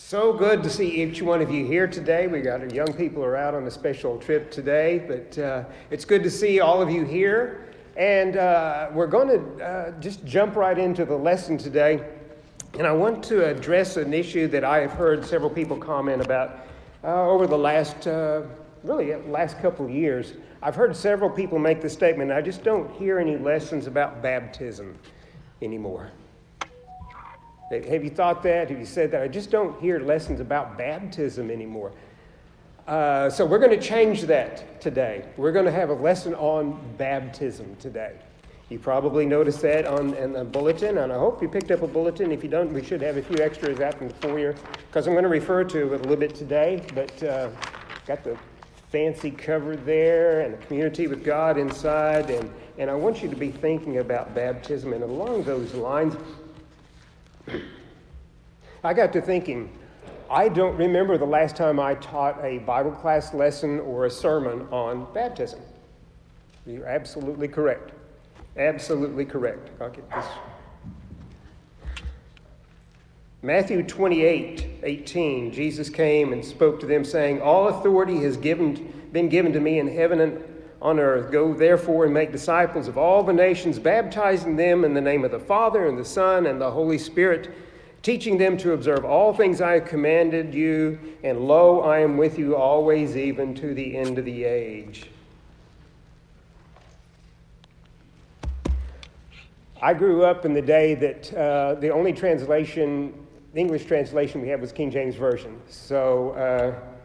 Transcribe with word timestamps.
So 0.00 0.32
good 0.32 0.62
to 0.62 0.70
see 0.70 1.02
each 1.02 1.20
one 1.20 1.42
of 1.42 1.50
you 1.50 1.66
here 1.66 1.86
today. 1.86 2.28
We 2.28 2.40
got 2.40 2.60
our 2.60 2.68
young 2.68 2.94
people 2.94 3.22
are 3.22 3.36
out 3.36 3.52
on 3.52 3.66
a 3.66 3.70
special 3.70 4.16
trip 4.16 4.50
today, 4.50 5.04
but 5.06 5.36
uh, 5.36 5.64
it's 5.90 6.04
good 6.06 6.22
to 6.22 6.30
see 6.30 6.60
all 6.60 6.80
of 6.80 6.88
you 6.88 7.04
here. 7.04 7.66
And 7.96 8.36
uh, 8.36 8.88
we're 8.92 9.08
going 9.08 9.28
to 9.28 9.62
uh, 9.62 10.00
just 10.00 10.24
jump 10.24 10.54
right 10.54 10.78
into 10.78 11.04
the 11.04 11.16
lesson 11.16 11.58
today. 11.58 12.08
And 12.78 12.86
I 12.86 12.92
want 12.92 13.22
to 13.24 13.44
address 13.44 13.96
an 13.96 14.14
issue 14.14 14.46
that 14.46 14.64
I 14.64 14.78
have 14.78 14.92
heard 14.92 15.26
several 15.26 15.50
people 15.50 15.76
comment 15.76 16.22
about 16.24 16.60
uh, 17.02 17.28
over 17.28 17.46
the 17.46 17.58
last, 17.58 18.06
uh, 18.06 18.42
really, 18.84 19.14
last 19.26 19.58
couple 19.58 19.84
of 19.84 19.90
years. 19.90 20.34
I've 20.62 20.76
heard 20.76 20.96
several 20.96 21.28
people 21.28 21.58
make 21.58 21.82
the 21.82 21.90
statement 21.90 22.30
I 22.30 22.40
just 22.40 22.62
don't 22.62 22.90
hear 22.92 23.18
any 23.18 23.36
lessons 23.36 23.88
about 23.88 24.22
baptism 24.22 24.96
anymore. 25.60 26.12
Have 27.70 28.02
you 28.02 28.10
thought 28.10 28.42
that? 28.44 28.70
Have 28.70 28.78
you 28.78 28.86
said 28.86 29.10
that? 29.10 29.22
I 29.22 29.28
just 29.28 29.50
don't 29.50 29.78
hear 29.80 30.00
lessons 30.00 30.40
about 30.40 30.78
baptism 30.78 31.50
anymore. 31.50 31.92
Uh, 32.86 33.28
so 33.28 33.44
we're 33.44 33.58
going 33.58 33.78
to 33.78 33.86
change 33.86 34.22
that 34.22 34.80
today. 34.80 35.26
We're 35.36 35.52
going 35.52 35.66
to 35.66 35.72
have 35.72 35.90
a 35.90 35.94
lesson 35.94 36.34
on 36.36 36.80
baptism 36.96 37.76
today. 37.76 38.14
You 38.70 38.78
probably 38.78 39.26
noticed 39.26 39.60
that 39.62 39.86
on 39.86 40.14
in 40.14 40.32
the 40.32 40.44
bulletin, 40.44 40.98
and 40.98 41.12
I 41.12 41.16
hope 41.16 41.42
you 41.42 41.48
picked 41.48 41.70
up 41.70 41.82
a 41.82 41.86
bulletin. 41.86 42.32
If 42.32 42.42
you 42.42 42.48
don't, 42.48 42.72
we 42.72 42.82
should 42.82 43.02
have 43.02 43.18
a 43.18 43.22
few 43.22 43.36
extras 43.38 43.80
out 43.80 44.00
in 44.00 44.08
the 44.08 44.14
foyer 44.14 44.54
because 44.86 45.06
I'm 45.06 45.12
going 45.12 45.24
to 45.24 45.28
refer 45.28 45.64
to 45.64 45.94
it 45.94 46.00
a 46.00 46.02
little 46.02 46.16
bit 46.16 46.34
today. 46.34 46.82
But 46.94 47.22
uh, 47.22 47.50
got 48.06 48.24
the 48.24 48.38
fancy 48.90 49.30
cover 49.30 49.76
there 49.76 50.40
and 50.40 50.54
the 50.54 50.58
community 50.66 51.06
with 51.06 51.24
God 51.24 51.58
inside, 51.58 52.30
and, 52.30 52.50
and 52.78 52.90
I 52.90 52.94
want 52.94 53.22
you 53.22 53.28
to 53.28 53.36
be 53.36 53.50
thinking 53.50 53.98
about 53.98 54.34
baptism. 54.34 54.94
And 54.94 55.02
along 55.02 55.44
those 55.44 55.74
lines, 55.74 56.14
I 58.84 58.94
got 58.94 59.12
to 59.14 59.20
thinking, 59.20 59.76
I 60.30 60.48
don't 60.48 60.76
remember 60.76 61.16
the 61.16 61.24
last 61.24 61.56
time 61.56 61.80
I 61.80 61.94
taught 61.94 62.44
a 62.44 62.58
Bible 62.58 62.92
class 62.92 63.32
lesson 63.32 63.80
or 63.80 64.06
a 64.06 64.10
sermon 64.10 64.68
on 64.70 65.06
baptism. 65.14 65.60
You're 66.66 66.86
absolutely 66.86 67.48
correct. 67.48 67.92
Absolutely 68.56 69.24
correct. 69.24 69.70
I'll 69.80 69.90
get 69.90 70.08
this. 70.10 70.26
Matthew 73.40 73.84
28 73.84 74.80
18, 74.82 75.52
Jesus 75.52 75.88
came 75.88 76.32
and 76.32 76.44
spoke 76.44 76.80
to 76.80 76.86
them, 76.86 77.04
saying, 77.04 77.40
All 77.40 77.68
authority 77.68 78.20
has 78.22 78.36
given, 78.36 79.08
been 79.12 79.28
given 79.28 79.52
to 79.52 79.60
me 79.60 79.78
in 79.78 79.86
heaven 79.86 80.20
and 80.20 80.42
on 80.80 80.98
earth. 81.00 81.30
Go 81.32 81.54
therefore 81.54 82.04
and 82.04 82.14
make 82.14 82.32
disciples 82.32 82.88
of 82.88 82.96
all 82.96 83.22
the 83.22 83.32
nations, 83.32 83.78
baptizing 83.78 84.56
them 84.56 84.84
in 84.84 84.94
the 84.94 85.00
name 85.00 85.24
of 85.24 85.30
the 85.30 85.38
Father 85.38 85.86
and 85.86 85.98
the 85.98 86.04
Son 86.04 86.46
and 86.46 86.60
the 86.60 86.70
Holy 86.70 86.98
Spirit, 86.98 87.50
teaching 88.02 88.38
them 88.38 88.56
to 88.58 88.72
observe 88.72 89.04
all 89.04 89.34
things 89.34 89.60
I 89.60 89.72
have 89.72 89.86
commanded 89.86 90.54
you. 90.54 90.98
And 91.24 91.40
lo, 91.40 91.80
I 91.80 92.00
am 92.00 92.16
with 92.16 92.38
you 92.38 92.56
always, 92.56 93.16
even 93.16 93.54
to 93.56 93.74
the 93.74 93.96
end 93.96 94.18
of 94.18 94.24
the 94.24 94.44
age. 94.44 95.06
I 99.80 99.94
grew 99.94 100.24
up 100.24 100.44
in 100.44 100.54
the 100.54 100.62
day 100.62 100.94
that 100.96 101.34
uh, 101.34 101.74
the 101.74 101.90
only 101.90 102.12
translation, 102.12 103.14
the 103.54 103.60
English 103.60 103.84
translation 103.84 104.40
we 104.40 104.48
had 104.48 104.60
was 104.60 104.72
King 104.72 104.90
James 104.90 105.14
Version. 105.14 105.60
So, 105.68 106.30
uh, 106.30 106.97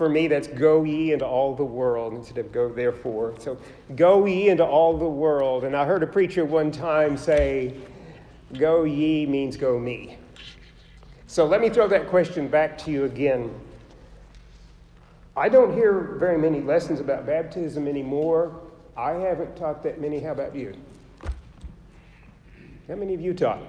for 0.00 0.08
me, 0.08 0.28
that's 0.28 0.48
go 0.48 0.82
ye 0.82 1.12
into 1.12 1.26
all 1.26 1.54
the 1.54 1.62
world 1.62 2.14
instead 2.14 2.38
of 2.38 2.50
go 2.52 2.70
therefore. 2.70 3.34
So 3.38 3.58
go 3.96 4.24
ye 4.24 4.48
into 4.48 4.64
all 4.64 4.96
the 4.96 5.04
world. 5.04 5.62
And 5.62 5.76
I 5.76 5.84
heard 5.84 6.02
a 6.02 6.06
preacher 6.06 6.42
one 6.46 6.72
time 6.72 7.18
say, 7.18 7.74
go 8.54 8.84
ye 8.84 9.26
means 9.26 9.58
go 9.58 9.78
me. 9.78 10.16
So 11.26 11.44
let 11.44 11.60
me 11.60 11.68
throw 11.68 11.86
that 11.88 12.08
question 12.08 12.48
back 12.48 12.78
to 12.78 12.90
you 12.90 13.04
again. 13.04 13.54
I 15.36 15.50
don't 15.50 15.74
hear 15.74 16.16
very 16.18 16.38
many 16.38 16.62
lessons 16.62 17.00
about 17.00 17.26
baptism 17.26 17.86
anymore. 17.86 18.58
I 18.96 19.10
haven't 19.10 19.54
taught 19.54 19.82
that 19.82 20.00
many. 20.00 20.18
How 20.18 20.32
about 20.32 20.56
you? 20.56 20.72
How 22.88 22.94
many 22.94 23.12
of 23.12 23.20
you 23.20 23.34
taught? 23.34 23.60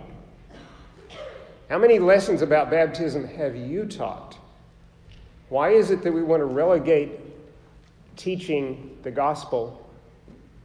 How 1.70 1.78
many 1.78 2.00
lessons 2.00 2.42
about 2.42 2.72
baptism 2.72 3.28
have 3.28 3.54
you 3.54 3.86
taught? 3.86 4.38
Why 5.52 5.72
is 5.72 5.92
it 5.92 6.02
that 6.04 6.14
we 6.14 6.24
want 6.24 6.40
to 6.40 6.46
relegate 6.46 7.20
teaching 8.16 8.98
the 9.04 9.12
gospel, 9.12 9.86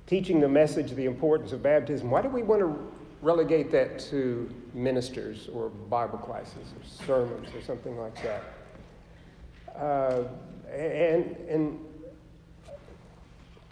teaching 0.06 0.38
the 0.38 0.48
message, 0.48 0.92
the 0.92 1.06
importance 1.06 1.50
of 1.50 1.60
baptism? 1.60 2.08
Why 2.08 2.22
do 2.22 2.28
we 2.28 2.44
want 2.44 2.60
to 2.60 2.92
relegate 3.20 3.72
that 3.72 3.98
to 4.10 4.48
ministers 4.74 5.48
or 5.52 5.70
Bible 5.70 6.18
classes 6.18 6.54
or 6.54 7.04
sermons 7.04 7.48
or 7.52 7.62
something 7.62 7.98
like 7.98 8.14
that? 8.22 8.44
Uh, 9.74 10.22
and, 10.70 11.36
and 11.48 11.84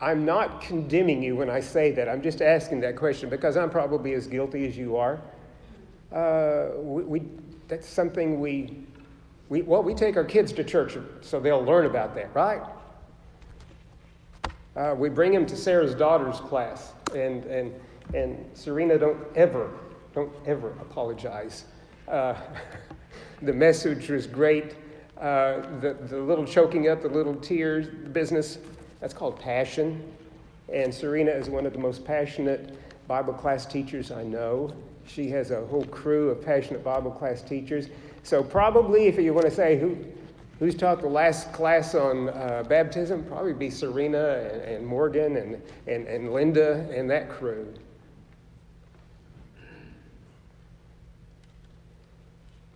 I'm 0.00 0.24
not 0.24 0.60
condemning 0.62 1.22
you 1.22 1.36
when 1.36 1.48
I 1.48 1.60
say 1.60 1.92
that. 1.92 2.08
I'm 2.08 2.22
just 2.22 2.42
asking 2.42 2.80
that 2.80 2.96
question 2.96 3.30
because 3.30 3.56
I'm 3.56 3.70
probably 3.70 4.14
as 4.14 4.26
guilty 4.26 4.66
as 4.66 4.76
you 4.76 4.96
are. 4.96 5.20
Uh, 6.12 6.70
we, 6.76 7.02
we, 7.04 7.22
that's 7.68 7.88
something 7.88 8.40
we 8.40 8.83
we, 9.48 9.62
well, 9.62 9.82
we 9.82 9.94
take 9.94 10.16
our 10.16 10.24
kids 10.24 10.52
to 10.52 10.64
church 10.64 10.96
so 11.20 11.40
they'll 11.40 11.64
learn 11.64 11.86
about 11.86 12.14
that, 12.14 12.34
right? 12.34 12.62
Uh, 14.76 14.94
we 14.96 15.08
bring 15.08 15.32
them 15.32 15.46
to 15.46 15.56
Sarah's 15.56 15.94
daughter's 15.94 16.40
class, 16.40 16.92
and, 17.14 17.44
and, 17.44 17.72
and 18.12 18.44
Serena, 18.54 18.98
don't 18.98 19.18
ever, 19.36 19.70
don't 20.14 20.32
ever 20.46 20.70
apologize. 20.80 21.64
Uh, 22.08 22.34
the 23.42 23.52
message 23.52 24.08
was 24.08 24.26
great. 24.26 24.74
Uh, 25.20 25.60
the, 25.80 25.96
the 26.08 26.18
little 26.18 26.44
choking 26.44 26.88
up, 26.88 27.02
the 27.02 27.08
little 27.08 27.36
tears 27.36 27.86
business, 28.12 28.58
that's 29.00 29.14
called 29.14 29.38
passion. 29.38 30.02
And 30.72 30.92
Serena 30.92 31.30
is 31.30 31.48
one 31.48 31.66
of 31.66 31.72
the 31.72 31.78
most 31.78 32.04
passionate 32.04 32.76
Bible 33.06 33.34
class 33.34 33.66
teachers 33.66 34.10
I 34.10 34.24
know. 34.24 34.74
She 35.06 35.28
has 35.30 35.50
a 35.50 35.64
whole 35.66 35.84
crew 35.86 36.30
of 36.30 36.44
passionate 36.44 36.82
Bible 36.82 37.10
class 37.10 37.42
teachers. 37.42 37.88
So, 38.22 38.42
probably, 38.42 39.06
if 39.06 39.18
you 39.18 39.34
want 39.34 39.46
to 39.46 39.52
say 39.52 39.78
who, 39.78 39.96
who's 40.58 40.74
taught 40.74 41.00
the 41.00 41.08
last 41.08 41.52
class 41.52 41.94
on 41.94 42.30
uh, 42.30 42.64
baptism, 42.68 43.24
probably 43.24 43.52
be 43.52 43.70
Serena 43.70 44.48
and, 44.50 44.62
and 44.62 44.86
Morgan 44.86 45.36
and, 45.36 45.62
and, 45.86 46.06
and 46.06 46.32
Linda 46.32 46.88
and 46.94 47.08
that 47.10 47.28
crew. 47.28 47.72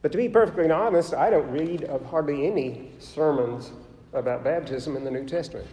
But 0.03 0.12
to 0.12 0.19
be 0.19 0.28
perfectly 0.28 0.71
honest, 0.71 1.12
I 1.12 1.31
don't 1.31 1.50
read 1.50 1.84
of 1.84 2.05
hardly 2.06 2.47
any 2.47 2.93
sermons 2.99 3.72
about 4.12 4.45
baptism 4.45 4.97
in 4.97 5.05
the 5.05 5.10
New 5.10 5.25
Testament. 5.27 5.66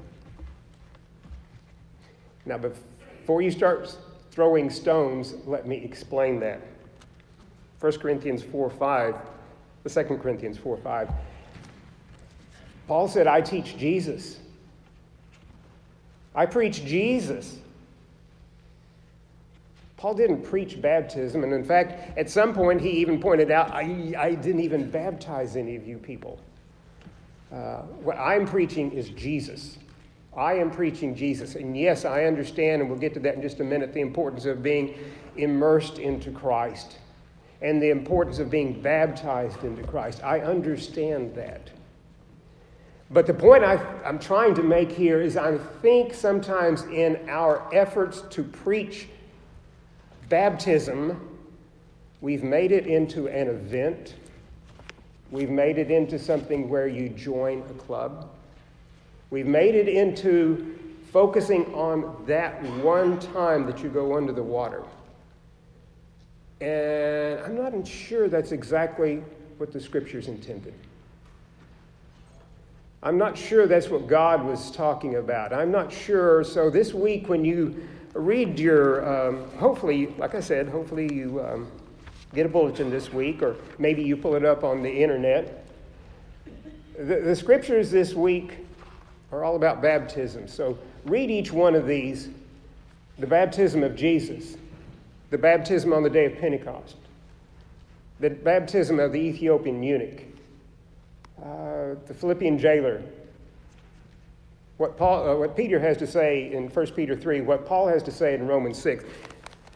Now, 2.45 2.57
before 2.57 3.41
you 3.41 3.51
start 3.51 3.95
throwing 4.35 4.69
stones, 4.69 5.33
let 5.45 5.65
me 5.65 5.77
explain 5.77 6.39
that. 6.41 6.61
1 7.79 7.99
Corinthians 7.99 8.43
4 8.43 8.69
5 8.69 9.15
the 9.85 10.03
2 10.03 10.17
Corinthians 10.17 10.57
4 10.57 10.77
5. 10.77 11.09
Paul 12.87 13.07
said, 13.07 13.27
I 13.27 13.39
teach 13.39 13.77
Jesus. 13.77 14.39
I 16.33 16.45
preach 16.45 16.83
Jesus. 16.83 17.59
Paul 19.97 20.15
didn't 20.15 20.41
preach 20.41 20.81
baptism, 20.81 21.43
and 21.43 21.53
in 21.53 21.63
fact, 21.63 22.17
at 22.17 22.29
some 22.29 22.53
point, 22.53 22.81
he 22.81 22.89
even 22.89 23.19
pointed 23.19 23.49
out, 23.49 23.71
I, 23.71 24.13
I 24.17 24.35
didn't 24.35 24.61
even 24.61 24.89
baptize 24.89 25.55
any 25.55 25.75
of 25.75 25.87
you 25.87 25.97
people. 25.97 26.39
Uh, 27.51 27.81
what 28.03 28.17
I'm 28.17 28.45
preaching 28.45 28.91
is 28.91 29.09
Jesus. 29.09 29.77
I 30.35 30.53
am 30.53 30.69
preaching 30.69 31.15
Jesus. 31.15 31.55
And 31.55 31.77
yes, 31.77 32.03
I 32.05 32.25
understand, 32.25 32.81
and 32.81 32.89
we'll 32.89 32.99
get 32.99 33.13
to 33.13 33.19
that 33.21 33.35
in 33.35 33.41
just 33.41 33.59
a 33.59 33.63
minute, 33.63 33.93
the 33.93 34.01
importance 34.01 34.45
of 34.45 34.61
being 34.61 34.95
immersed 35.37 35.99
into 35.99 36.31
Christ 36.31 36.97
and 37.61 37.81
the 37.81 37.89
importance 37.89 38.39
of 38.39 38.49
being 38.49 38.81
baptized 38.81 39.63
into 39.63 39.83
Christ. 39.83 40.23
I 40.23 40.41
understand 40.41 41.33
that. 41.35 41.69
But 43.11 43.27
the 43.27 43.33
point 43.33 43.63
I, 43.63 43.75
am 44.03 44.19
trying 44.19 44.55
to 44.55 44.63
make 44.63 44.91
here 44.91 45.21
is 45.21 45.37
I 45.37 45.57
think 45.81 46.13
sometimes 46.13 46.83
in 46.83 47.29
our 47.29 47.67
efforts 47.73 48.21
to 48.31 48.43
preach 48.43 49.07
baptism, 50.27 51.29
we've 52.21 52.43
made 52.43 52.71
it 52.71 52.87
into 52.87 53.27
an 53.27 53.47
event. 53.47 54.15
We've 55.31 55.49
made 55.49 55.77
it 55.77 55.91
into 55.91 56.17
something 56.17 56.67
where 56.67 56.87
you 56.87 57.09
join 57.09 57.61
a 57.69 57.73
club. 57.73 58.29
We've 59.29 59.47
made 59.47 59.75
it 59.75 59.87
into 59.87 60.77
focusing 61.11 61.65
on 61.73 62.23
that 62.27 62.61
one 62.83 63.19
time 63.19 63.65
that 63.65 63.81
you 63.81 63.89
go 63.89 64.17
under 64.17 64.31
the 64.31 64.43
water. 64.43 64.83
And 66.61 67.39
I'm 67.39 67.55
not 67.55 67.87
sure 67.87 68.27
that's 68.27 68.51
exactly 68.51 69.23
what 69.57 69.71
the 69.71 69.79
scriptures 69.79 70.27
intended. 70.27 70.73
I'm 73.03 73.17
not 73.17 73.37
sure 73.37 73.67
that's 73.67 73.87
what 73.87 74.07
God 74.07 74.43
was 74.43 74.71
talking 74.71 75.15
about. 75.15 75.53
I'm 75.53 75.71
not 75.71 75.93
sure. 75.93 76.43
So 76.43 76.69
this 76.69 76.93
week, 76.93 77.29
when 77.29 77.45
you 77.45 77.87
read 78.13 78.59
your, 78.59 79.07
um, 79.07 79.49
hopefully, 79.57 80.07
like 80.17 80.33
I 80.33 80.39
said, 80.39 80.67
hopefully 80.67 81.13
you 81.13 81.39
um, 81.41 81.71
get 82.33 82.45
a 82.45 82.49
bulletin 82.49 82.89
this 82.89 83.13
week, 83.13 83.43
or 83.43 83.57
maybe 83.77 84.01
you 84.01 84.17
pull 84.17 84.35
it 84.35 84.43
up 84.43 84.63
on 84.63 84.81
the 84.81 84.91
internet. 84.91 85.67
The, 86.97 87.21
the 87.21 87.35
scriptures 87.35 87.91
this 87.91 88.13
week 88.13 88.64
are 89.35 89.43
all 89.43 89.55
about 89.55 89.81
baptism. 89.81 90.47
So 90.47 90.77
read 91.05 91.29
each 91.29 91.51
one 91.51 91.75
of 91.75 91.85
these 91.87 92.29
the 93.17 93.27
baptism 93.27 93.81
of 93.81 93.95
Jesus, 93.95 94.57
the 95.29 95.37
baptism 95.37 95.93
on 95.93 96.03
the 96.03 96.09
day 96.09 96.25
of 96.25 96.37
Pentecost, 96.37 96.97
the 98.19 98.29
baptism 98.29 98.99
of 98.99 99.13
the 99.13 99.19
Ethiopian 99.19 99.81
eunuch, 99.81 100.23
uh, 101.41 101.95
the 102.07 102.13
Philippian 102.13 102.57
jailer, 102.59 103.01
what, 104.77 104.97
Paul, 104.97 105.29
uh, 105.29 105.35
what 105.37 105.55
Peter 105.55 105.79
has 105.79 105.95
to 105.97 106.07
say 106.07 106.51
in 106.51 106.67
1 106.67 106.87
Peter 106.87 107.15
3, 107.15 107.41
what 107.41 107.65
Paul 107.65 107.87
has 107.87 108.03
to 108.03 108.11
say 108.11 108.33
in 108.33 108.45
Romans 108.45 108.77
6. 108.81 109.05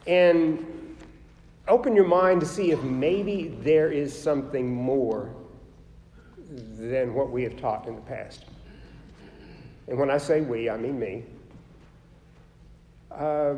And 0.05 0.97
open 1.69 1.95
your 1.95 2.07
mind 2.07 2.41
to 2.41 2.45
see 2.45 2.71
if 2.71 2.81
maybe 2.81 3.55
there 3.61 3.89
is 3.89 4.17
something 4.17 4.73
more 4.73 5.33
than 6.49 7.13
what 7.13 7.29
we 7.29 7.43
have 7.43 7.55
taught 7.55 7.87
in 7.87 7.95
the 7.95 8.01
past. 8.01 8.43
And 9.89 9.97
when 9.97 10.11
I 10.11 10.19
say 10.19 10.41
we, 10.41 10.69
I 10.69 10.77
mean 10.77 10.99
me. 10.99 11.23
Uh, 13.11 13.55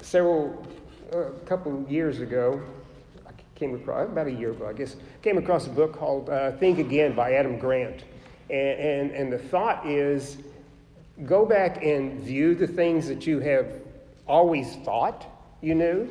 several, 0.00 0.64
a 1.12 1.18
uh, 1.18 1.30
couple 1.44 1.84
years 1.88 2.20
ago, 2.20 2.62
I 3.26 3.32
came 3.56 3.74
across, 3.74 4.08
about 4.08 4.28
a 4.28 4.32
year 4.32 4.52
ago, 4.52 4.68
I 4.68 4.74
guess, 4.74 4.94
came 5.22 5.38
across 5.38 5.66
a 5.66 5.70
book 5.70 5.98
called 5.98 6.30
uh, 6.30 6.52
Think 6.52 6.78
Again 6.78 7.16
by 7.16 7.32
Adam 7.32 7.58
Grant. 7.58 8.04
And, 8.48 8.78
and, 8.78 9.10
and 9.10 9.32
the 9.32 9.38
thought 9.38 9.84
is 9.84 10.38
go 11.26 11.44
back 11.44 11.82
and 11.82 12.20
view 12.22 12.54
the 12.54 12.68
things 12.68 13.08
that 13.08 13.26
you 13.26 13.40
have 13.40 13.66
always 14.28 14.76
thought 14.84 15.26
you 15.60 15.74
knew 15.74 16.08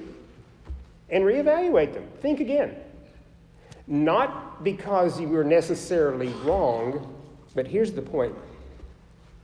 and 1.09 1.23
reevaluate 1.23 1.93
them. 1.93 2.07
Think 2.21 2.41
again. 2.41 2.75
Not 3.87 4.65
because 4.65 5.19
you 5.19 5.29
were 5.29 5.45
necessarily 5.45 6.27
wrong, 6.43 7.15
but 7.55 7.67
here's 7.67 7.93
the 7.93 8.01
point 8.01 8.35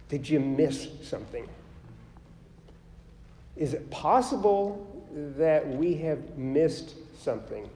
Did 0.09 0.27
you 0.27 0.39
miss 0.39 0.87
something? 1.03 1.47
Is 3.55 3.73
it 3.73 3.89
possible 3.89 5.05
that 5.37 5.67
we 5.67 5.95
have 5.95 6.37
missed 6.37 6.95
something 7.19 7.69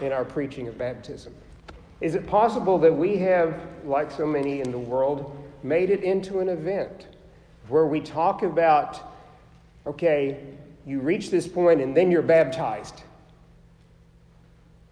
in 0.00 0.12
our 0.12 0.24
preaching 0.24 0.68
of 0.68 0.76
baptism? 0.76 1.34
Is 2.00 2.14
it 2.14 2.26
possible 2.26 2.78
that 2.78 2.92
we 2.92 3.16
have, 3.18 3.60
like 3.84 4.10
so 4.10 4.26
many 4.26 4.60
in 4.60 4.72
the 4.72 4.78
world, 4.78 5.38
made 5.62 5.90
it 5.90 6.02
into 6.02 6.40
an 6.40 6.48
event 6.48 7.06
where 7.68 7.86
we 7.86 8.00
talk 8.00 8.42
about 8.42 9.00
okay, 9.86 10.38
you 10.86 11.00
reach 11.00 11.30
this 11.30 11.46
point 11.46 11.80
and 11.80 11.96
then 11.96 12.10
you're 12.10 12.22
baptized. 12.22 13.02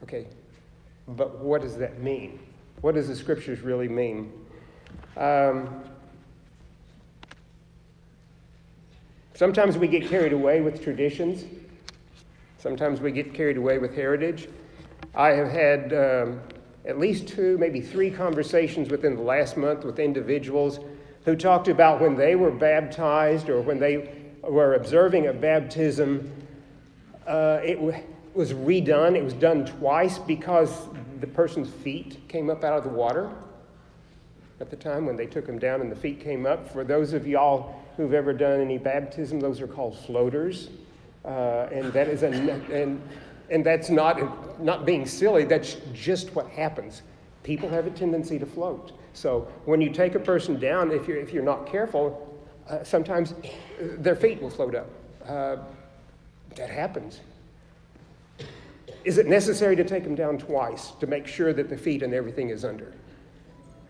Okay, 0.02 0.26
but 1.08 1.38
what 1.38 1.62
does 1.62 1.76
that 1.76 2.00
mean? 2.00 2.38
What 2.80 2.94
does 2.94 3.08
the 3.08 3.16
scriptures 3.16 3.60
really 3.60 3.88
mean? 3.88 4.32
Um, 5.16 5.84
sometimes 9.40 9.78
we 9.78 9.88
get 9.88 10.06
carried 10.06 10.34
away 10.34 10.60
with 10.60 10.84
traditions. 10.84 11.46
Sometimes 12.58 13.00
we 13.00 13.10
get 13.10 13.32
carried 13.32 13.56
away 13.56 13.78
with 13.78 13.94
heritage. 13.94 14.50
I 15.14 15.28
have 15.28 15.48
had 15.48 15.94
um, 15.94 16.40
at 16.84 16.98
least 16.98 17.26
two, 17.26 17.56
maybe 17.56 17.80
three 17.80 18.10
conversations 18.10 18.90
within 18.90 19.16
the 19.16 19.22
last 19.22 19.56
month 19.56 19.82
with 19.82 19.98
individuals 19.98 20.78
who 21.24 21.34
talked 21.36 21.68
about 21.68 22.02
when 22.02 22.16
they 22.16 22.36
were 22.36 22.50
baptized 22.50 23.48
or 23.48 23.62
when 23.62 23.78
they 23.78 24.12
were 24.42 24.74
observing 24.74 25.28
a 25.28 25.32
baptism, 25.32 26.30
uh, 27.26 27.60
it 27.64 27.76
w- 27.76 27.96
was 28.34 28.52
redone. 28.52 29.16
It 29.16 29.24
was 29.24 29.32
done 29.32 29.64
twice 29.64 30.18
because 30.18 30.70
the 31.18 31.26
person's 31.26 31.70
feet 31.70 32.28
came 32.28 32.50
up 32.50 32.62
out 32.62 32.76
of 32.76 32.84
the 32.84 32.90
water 32.90 33.30
at 34.60 34.68
the 34.68 34.76
time 34.76 35.06
when 35.06 35.16
they 35.16 35.24
took 35.24 35.46
them 35.46 35.58
down 35.58 35.80
and 35.80 35.90
the 35.90 35.96
feet 35.96 36.20
came 36.20 36.44
up. 36.44 36.68
For 36.70 36.84
those 36.84 37.14
of 37.14 37.26
y'all 37.26 37.79
who've 38.00 38.14
ever 38.14 38.32
done 38.32 38.60
any 38.60 38.78
baptism, 38.78 39.40
those 39.40 39.60
are 39.60 39.66
called 39.66 39.98
floaters. 39.98 40.70
Uh, 41.24 41.68
and 41.70 41.92
that 41.92 42.08
is 42.08 42.22
a, 42.22 42.28
and 42.28 43.00
and 43.50 43.66
that's 43.66 43.90
not, 43.90 44.62
not 44.62 44.86
being 44.86 45.04
silly, 45.04 45.44
that's 45.44 45.76
just 45.92 46.34
what 46.34 46.48
happens. 46.48 47.02
People 47.42 47.68
have 47.68 47.86
a 47.86 47.90
tendency 47.90 48.38
to 48.38 48.46
float. 48.46 48.92
So 49.12 49.48
when 49.64 49.80
you 49.80 49.90
take 49.90 50.14
a 50.14 50.20
person 50.20 50.58
down, 50.60 50.92
if 50.92 51.08
you're, 51.08 51.18
if 51.18 51.32
you're 51.32 51.42
not 51.42 51.66
careful, 51.66 52.38
uh, 52.68 52.84
sometimes 52.84 53.34
their 53.80 54.14
feet 54.14 54.40
will 54.40 54.50
float 54.50 54.76
up. 54.76 54.88
Uh, 55.26 55.56
that 56.54 56.70
happens. 56.70 57.20
Is 59.04 59.18
it 59.18 59.26
necessary 59.26 59.74
to 59.76 59.84
take 59.84 60.04
them 60.04 60.14
down 60.14 60.38
twice 60.38 60.92
to 61.00 61.06
make 61.06 61.26
sure 61.26 61.52
that 61.52 61.68
the 61.68 61.76
feet 61.76 62.02
and 62.02 62.14
everything 62.14 62.50
is 62.50 62.64
under? 62.64 62.92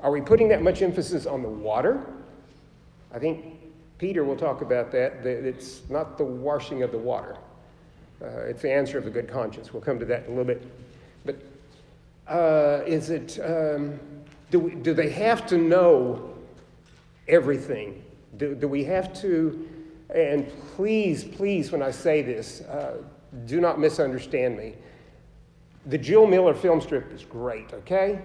Are 0.00 0.10
we 0.10 0.22
putting 0.22 0.48
that 0.48 0.62
much 0.62 0.80
emphasis 0.80 1.26
on 1.26 1.42
the 1.42 1.48
water? 1.48 2.00
I 3.12 3.18
think 3.18 3.44
Peter 4.00 4.24
will 4.24 4.34
talk 4.34 4.62
about 4.62 4.90
that, 4.90 5.22
that 5.22 5.44
it's 5.46 5.82
not 5.90 6.16
the 6.16 6.24
washing 6.24 6.82
of 6.82 6.90
the 6.90 6.96
water. 6.96 7.36
Uh, 8.22 8.28
it's 8.48 8.62
the 8.62 8.72
answer 8.72 8.96
of 8.96 9.04
the 9.04 9.10
good 9.10 9.28
conscience. 9.28 9.74
We'll 9.74 9.82
come 9.82 9.98
to 9.98 10.06
that 10.06 10.24
in 10.24 10.28
a 10.28 10.28
little 10.30 10.46
bit. 10.46 10.66
But 11.26 11.36
uh, 12.26 12.82
is 12.86 13.10
it, 13.10 13.38
um, 13.44 14.00
do, 14.50 14.58
we, 14.58 14.74
do 14.76 14.94
they 14.94 15.10
have 15.10 15.46
to 15.48 15.58
know 15.58 16.34
everything? 17.28 18.02
Do, 18.38 18.54
do 18.54 18.68
we 18.68 18.84
have 18.84 19.12
to, 19.20 19.68
and 20.14 20.50
please, 20.74 21.22
please, 21.22 21.70
when 21.70 21.82
I 21.82 21.90
say 21.90 22.22
this, 22.22 22.62
uh, 22.62 23.02
do 23.44 23.60
not 23.60 23.78
misunderstand 23.78 24.56
me. 24.56 24.76
The 25.84 25.98
Jule 25.98 26.26
Miller 26.26 26.54
film 26.54 26.80
strip 26.80 27.12
is 27.12 27.26
great, 27.26 27.74
okay? 27.74 28.22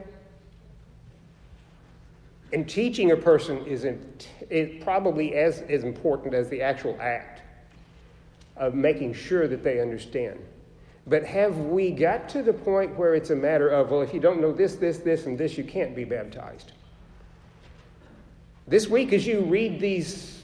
And 2.54 2.70
teaching 2.70 3.12
a 3.12 3.18
person 3.18 3.66
is, 3.66 3.86
in, 3.86 4.14
is 4.50 4.84
probably 4.84 5.36
as, 5.36 5.62
as 5.64 5.84
important 5.84 6.34
as 6.34 6.48
the 6.50 6.62
actual 6.62 6.98
act 7.02 7.42
of 8.56 8.74
making 8.74 9.14
sure 9.14 9.48
that 9.48 9.64
they 9.64 9.82
understand. 9.82 10.40
But 11.08 11.24
have 11.26 11.58
we 11.58 11.92
got 11.92 12.30
to 12.30 12.42
the 12.42 12.54
point 12.54 12.96
where 12.96 13.14
it's 13.14 13.30
a 13.30 13.36
matter 13.36 13.70
of, 13.70 13.92
well, 13.92 14.02
if 14.02 14.14
you 14.14 14.20
don't 14.20 14.42
know 14.42 14.52
this, 14.52 14.76
this, 14.76 15.00
this, 15.00 15.26
and 15.26 15.38
this, 15.38 15.58
you 15.58 15.64
can't 15.64 15.96
be 15.96 16.04
baptized? 16.04 16.72
This 18.68 18.88
week, 18.88 19.14
as 19.14 19.28
you 19.28 19.42
read 19.42 19.80
these 19.80 20.42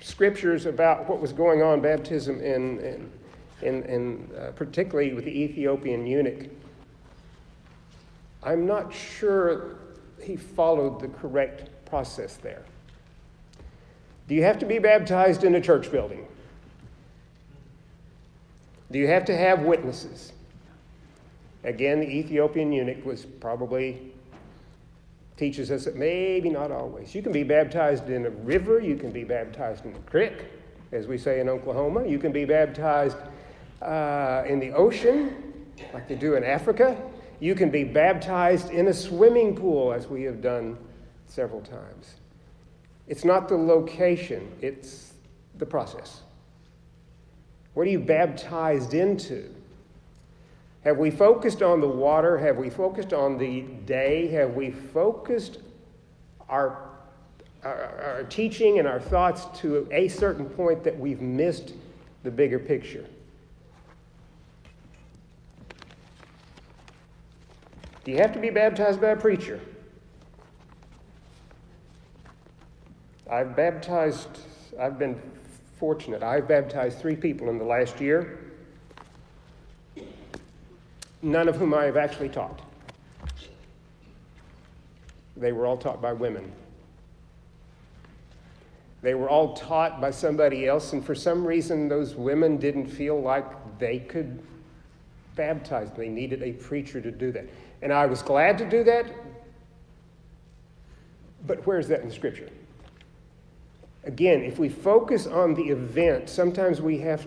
scriptures 0.00 0.66
about 0.66 1.08
what 1.08 1.20
was 1.20 1.32
going 1.32 1.62
on, 1.62 1.80
baptism, 1.80 2.40
in, 2.40 2.80
in, 2.80 3.12
in, 3.62 3.82
in 3.84 4.30
uh, 4.36 4.50
particularly 4.52 5.12
with 5.14 5.24
the 5.24 5.42
Ethiopian 5.42 6.04
eunuch, 6.04 6.50
I'm 8.42 8.66
not 8.66 8.92
sure 8.92 9.76
he 10.22 10.36
followed 10.36 11.00
the 11.00 11.08
correct 11.08 11.68
process 11.84 12.36
there. 12.36 12.62
Do 14.28 14.34
you 14.34 14.42
have 14.44 14.58
to 14.60 14.66
be 14.66 14.78
baptized 14.78 15.44
in 15.44 15.54
a 15.54 15.60
church 15.60 15.90
building? 15.90 16.26
Do 18.90 18.98
you 18.98 19.08
have 19.08 19.24
to 19.26 19.36
have 19.36 19.62
witnesses? 19.62 20.32
Again, 21.64 22.00
the 22.00 22.08
Ethiopian 22.08 22.72
eunuch 22.72 23.04
was 23.04 23.24
probably 23.24 24.12
teaches 25.36 25.70
us 25.70 25.84
that 25.86 25.96
maybe 25.96 26.50
not 26.50 26.70
always. 26.70 27.14
You 27.14 27.22
can 27.22 27.32
be 27.32 27.42
baptized 27.42 28.10
in 28.10 28.26
a 28.26 28.30
river, 28.30 28.80
you 28.80 28.96
can 28.96 29.10
be 29.10 29.24
baptized 29.24 29.84
in 29.84 29.94
a 29.94 29.98
creek, 30.00 30.44
as 30.92 31.06
we 31.06 31.16
say 31.16 31.40
in 31.40 31.48
Oklahoma, 31.48 32.06
you 32.06 32.18
can 32.18 32.32
be 32.32 32.44
baptized 32.44 33.16
uh, 33.80 34.44
in 34.46 34.60
the 34.60 34.70
ocean, 34.72 35.64
like 35.94 36.06
they 36.06 36.14
do 36.14 36.34
in 36.34 36.44
Africa. 36.44 36.96
You 37.42 37.56
can 37.56 37.70
be 37.70 37.82
baptized 37.82 38.70
in 38.70 38.86
a 38.86 38.94
swimming 38.94 39.56
pool, 39.56 39.92
as 39.92 40.06
we 40.06 40.22
have 40.22 40.40
done 40.40 40.78
several 41.26 41.60
times. 41.60 42.14
It's 43.08 43.24
not 43.24 43.48
the 43.48 43.56
location, 43.56 44.48
it's 44.60 45.14
the 45.58 45.66
process. 45.66 46.20
What 47.74 47.88
are 47.88 47.90
you 47.90 47.98
baptized 47.98 48.94
into? 48.94 49.52
Have 50.84 50.98
we 50.98 51.10
focused 51.10 51.62
on 51.62 51.80
the 51.80 51.88
water? 51.88 52.38
Have 52.38 52.58
we 52.58 52.70
focused 52.70 53.12
on 53.12 53.38
the 53.38 53.62
day? 53.86 54.28
Have 54.28 54.54
we 54.54 54.70
focused 54.70 55.58
our, 56.48 56.90
our, 57.64 57.74
our, 57.74 58.22
teaching 58.30 58.78
and 58.78 58.86
our 58.86 59.00
thoughts 59.00 59.46
to 59.62 59.88
a 59.90 60.06
certain 60.06 60.46
point 60.46 60.84
that 60.84 60.96
we've 60.96 61.20
missed 61.20 61.72
the 62.22 62.30
bigger 62.30 62.60
picture? 62.60 63.04
Do 68.04 68.10
you 68.10 68.18
have 68.18 68.32
to 68.32 68.40
be 68.40 68.50
baptized 68.50 69.00
by 69.00 69.10
a 69.10 69.16
preacher? 69.16 69.60
I've 73.30 73.54
baptized, 73.54 74.28
I've 74.78 74.98
been 74.98 75.20
fortunate. 75.78 76.22
I've 76.22 76.48
baptized 76.48 76.98
three 76.98 77.16
people 77.16 77.48
in 77.48 77.58
the 77.58 77.64
last 77.64 78.00
year, 78.00 78.38
none 81.22 81.48
of 81.48 81.56
whom 81.56 81.74
I 81.74 81.84
have 81.84 81.96
actually 81.96 82.28
taught. 82.28 82.60
They 85.36 85.52
were 85.52 85.66
all 85.66 85.76
taught 85.76 86.02
by 86.02 86.12
women. 86.12 86.52
They 89.00 89.14
were 89.14 89.28
all 89.28 89.54
taught 89.54 90.00
by 90.00 90.10
somebody 90.10 90.66
else, 90.66 90.92
and 90.92 91.04
for 91.04 91.14
some 91.14 91.44
reason, 91.44 91.88
those 91.88 92.14
women 92.14 92.58
didn't 92.58 92.86
feel 92.86 93.20
like 93.20 93.78
they 93.78 93.98
could 93.98 94.40
baptize. 95.34 95.90
They 95.96 96.08
needed 96.08 96.42
a 96.42 96.52
preacher 96.52 97.00
to 97.00 97.10
do 97.10 97.32
that. 97.32 97.48
And 97.82 97.92
I 97.92 98.06
was 98.06 98.22
glad 98.22 98.56
to 98.58 98.68
do 98.68 98.84
that. 98.84 99.06
But 101.46 101.66
where's 101.66 101.88
that 101.88 102.00
in 102.02 102.10
Scripture? 102.10 102.48
Again, 104.04 104.42
if 104.42 104.58
we 104.58 104.68
focus 104.68 105.26
on 105.26 105.54
the 105.54 105.68
event, 105.68 106.28
sometimes 106.28 106.80
we 106.80 106.98
have 106.98 107.26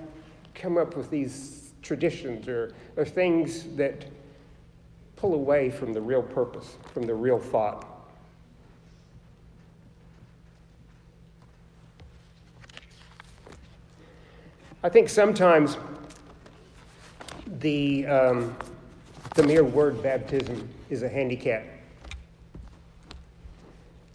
come 0.53 0.77
up 0.77 0.95
with 0.95 1.09
these 1.09 1.73
traditions 1.81 2.47
or, 2.47 2.73
or 2.95 3.05
things 3.05 3.63
that 3.75 4.05
pull 5.15 5.33
away 5.33 5.69
from 5.69 5.93
the 5.93 6.01
real 6.01 6.23
purpose, 6.23 6.75
from 6.93 7.03
the 7.03 7.13
real 7.13 7.39
thought. 7.39 7.85
I 14.83 14.89
think 14.89 15.09
sometimes 15.09 15.77
the, 17.59 18.05
um, 18.05 18.55
the 19.35 19.43
mere 19.43 19.65
word 19.65 20.01
baptism 20.01 20.67
is 20.89 21.03
a 21.03 21.09
handicap. 21.09 21.65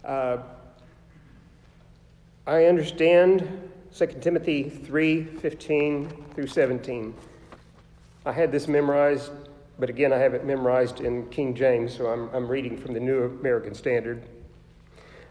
Uh, 0.03 0.37
I 2.47 2.65
understand 2.65 3.69
2 3.95 4.07
Timothy 4.19 4.67
3 4.67 5.23
15 5.23 6.25
through 6.33 6.47
17. 6.47 7.13
I 8.25 8.31
had 8.31 8.51
this 8.51 8.67
memorized, 8.67 9.31
but 9.77 9.91
again, 9.91 10.11
I 10.11 10.17
have 10.17 10.33
it 10.33 10.43
memorized 10.43 11.01
in 11.01 11.29
King 11.29 11.53
James, 11.53 11.95
so 11.95 12.07
I'm, 12.07 12.27
I'm 12.33 12.47
reading 12.47 12.75
from 12.75 12.93
the 12.93 12.99
New 12.99 13.25
American 13.25 13.75
Standard. 13.75 14.23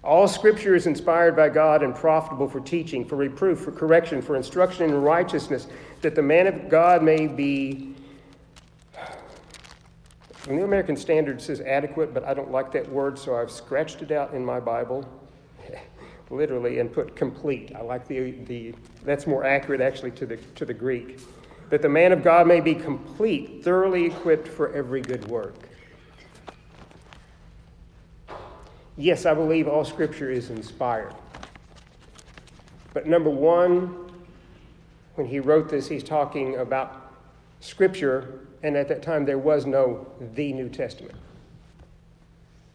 All 0.04 0.28
scripture 0.28 0.76
is 0.76 0.86
inspired 0.86 1.34
by 1.34 1.48
God 1.48 1.82
and 1.82 1.96
profitable 1.96 2.48
for 2.48 2.60
teaching, 2.60 3.04
for 3.04 3.16
reproof, 3.16 3.58
for 3.58 3.72
correction, 3.72 4.22
for 4.22 4.36
instruction 4.36 4.84
in 4.84 5.02
righteousness, 5.02 5.66
that 6.00 6.14
the 6.14 6.22
man 6.22 6.46
of 6.46 6.68
God 6.68 7.02
may 7.02 7.26
be. 7.26 7.89
The 10.44 10.52
New 10.52 10.64
American 10.64 10.96
Standard 10.96 11.42
says 11.42 11.60
adequate, 11.60 12.14
but 12.14 12.24
I 12.24 12.32
don't 12.32 12.50
like 12.50 12.72
that 12.72 12.88
word, 12.90 13.18
so 13.18 13.36
I've 13.36 13.50
scratched 13.50 14.00
it 14.00 14.10
out 14.10 14.32
in 14.32 14.44
my 14.44 14.58
Bible, 14.58 15.06
literally, 16.30 16.78
and 16.78 16.90
put 16.90 17.14
complete. 17.14 17.72
I 17.76 17.82
like 17.82 18.08
the, 18.08 18.30
the 18.46 18.74
that's 19.04 19.26
more 19.26 19.44
accurate 19.44 19.82
actually 19.82 20.12
to 20.12 20.26
the, 20.26 20.36
to 20.36 20.64
the 20.64 20.72
Greek. 20.72 21.20
That 21.68 21.82
the 21.82 21.88
man 21.88 22.12
of 22.12 22.24
God 22.24 22.46
may 22.46 22.60
be 22.60 22.74
complete, 22.74 23.62
thoroughly 23.62 24.06
equipped 24.06 24.48
for 24.48 24.72
every 24.72 25.02
good 25.02 25.28
work. 25.28 25.54
Yes, 28.96 29.26
I 29.26 29.34
believe 29.34 29.68
all 29.68 29.84
Scripture 29.84 30.30
is 30.30 30.50
inspired. 30.50 31.14
But 32.94 33.06
number 33.06 33.30
one, 33.30 34.10
when 35.14 35.26
he 35.26 35.38
wrote 35.38 35.68
this, 35.68 35.86
he's 35.86 36.02
talking 36.02 36.56
about 36.56 37.12
Scripture, 37.60 38.46
and 38.62 38.76
at 38.76 38.88
that 38.88 39.02
time 39.02 39.24
there 39.24 39.38
was 39.38 39.66
no 39.66 40.06
the 40.34 40.52
New 40.52 40.68
Testament. 40.68 41.14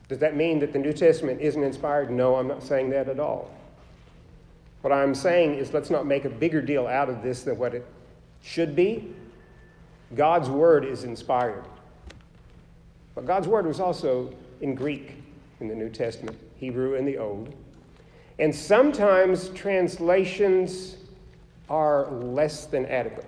Does 0.07 0.19
that 0.19 0.35
mean 0.35 0.59
that 0.59 0.71
the 0.71 0.79
New 0.79 0.93
Testament 0.93 1.41
isn't 1.41 1.63
inspired? 1.63 2.11
No, 2.11 2.35
I'm 2.35 2.47
not 2.47 2.63
saying 2.63 2.91
that 2.91 3.09
at 3.09 3.19
all. 3.19 3.51
What 4.81 4.93
I'm 4.93 5.15
saying 5.15 5.55
is 5.55 5.73
let's 5.73 5.89
not 5.89 6.05
make 6.05 6.25
a 6.25 6.29
bigger 6.29 6.61
deal 6.61 6.85
out 6.85 7.09
of 7.09 7.23
this 7.23 7.43
than 7.43 7.57
what 7.57 7.73
it 7.73 7.85
should 8.43 8.75
be. 8.75 9.13
God's 10.13 10.47
Word 10.47 10.85
is 10.85 11.03
inspired. 11.03 11.65
But 13.15 13.25
God's 13.25 13.47
Word 13.47 13.65
was 13.65 13.79
also 13.79 14.31
in 14.61 14.75
Greek 14.75 15.23
in 15.59 15.67
the 15.67 15.75
New 15.75 15.89
Testament, 15.89 16.37
Hebrew 16.57 16.95
in 16.95 17.05
the 17.05 17.17
Old. 17.17 17.53
And 18.37 18.53
sometimes 18.53 19.49
translations 19.49 20.97
are 21.69 22.11
less 22.11 22.65
than 22.65 22.85
adequate. 22.85 23.25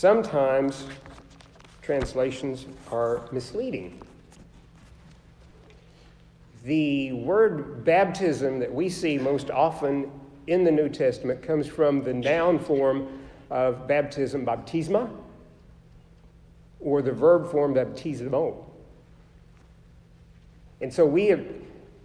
Sometimes 0.00 0.86
translations 1.82 2.64
are 2.90 3.20
misleading. 3.32 4.00
The 6.64 7.12
word 7.12 7.84
baptism 7.84 8.60
that 8.60 8.72
we 8.72 8.88
see 8.88 9.18
most 9.18 9.50
often 9.50 10.10
in 10.46 10.64
the 10.64 10.70
New 10.70 10.88
Testament 10.88 11.42
comes 11.42 11.66
from 11.66 12.02
the 12.02 12.14
noun 12.14 12.58
form 12.58 13.08
of 13.50 13.86
baptism, 13.86 14.46
baptisma, 14.46 15.10
or 16.80 17.02
the 17.02 17.12
verb 17.12 17.50
form 17.50 17.74
baptismo. 17.74 18.64
And 20.80 20.90
so 20.90 21.04
we 21.04 21.26
have, 21.26 21.44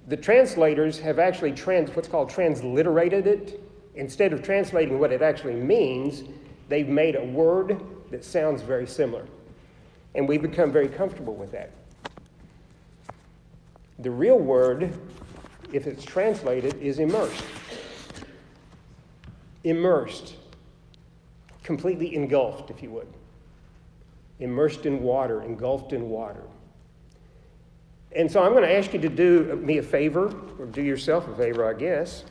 the 0.09 0.17
translators 0.17 0.99
have 0.99 1.17
actually 1.17 1.53
trans, 1.53 1.95
what's 1.95 2.09
called 2.09 2.29
transliterated 2.29 3.25
it. 3.25 3.61
Instead 3.95 4.33
of 4.33 4.43
translating 4.43 4.99
what 4.99 5.13
it 5.13 5.21
actually 5.21 5.55
means, 5.55 6.23
they've 6.69 6.87
made 6.87 7.15
a 7.15 7.23
word 7.23 7.79
that 8.11 8.23
sounds 8.23 8.61
very 8.61 8.87
similar. 8.87 9.25
And 10.13 10.27
we've 10.27 10.41
become 10.41 10.71
very 10.71 10.87
comfortable 10.87 11.35
with 11.35 11.51
that. 11.51 11.71
The 13.99 14.11
real 14.11 14.37
word, 14.37 14.97
if 15.71 15.87
it's 15.87 16.03
translated, 16.03 16.75
is 16.81 16.99
immersed. 16.99 17.43
Immersed. 19.63 20.35
Completely 21.63 22.15
engulfed, 22.15 22.69
if 22.69 22.83
you 22.83 22.91
would. 22.91 23.07
Immersed 24.39 24.85
in 24.85 25.01
water, 25.01 25.41
engulfed 25.41 25.93
in 25.93 26.09
water. 26.09 26.43
And 28.15 28.31
so 28.31 28.43
I'm 28.43 28.51
going 28.51 28.63
to 28.63 28.73
ask 28.73 28.93
you 28.93 28.99
to 28.99 29.09
do 29.09 29.55
me 29.57 29.77
a 29.77 29.83
favor, 29.83 30.33
or 30.59 30.65
do 30.65 30.81
yourself 30.81 31.27
a 31.27 31.35
favor, 31.35 31.67
I 31.67 31.73
guess. 31.73 32.23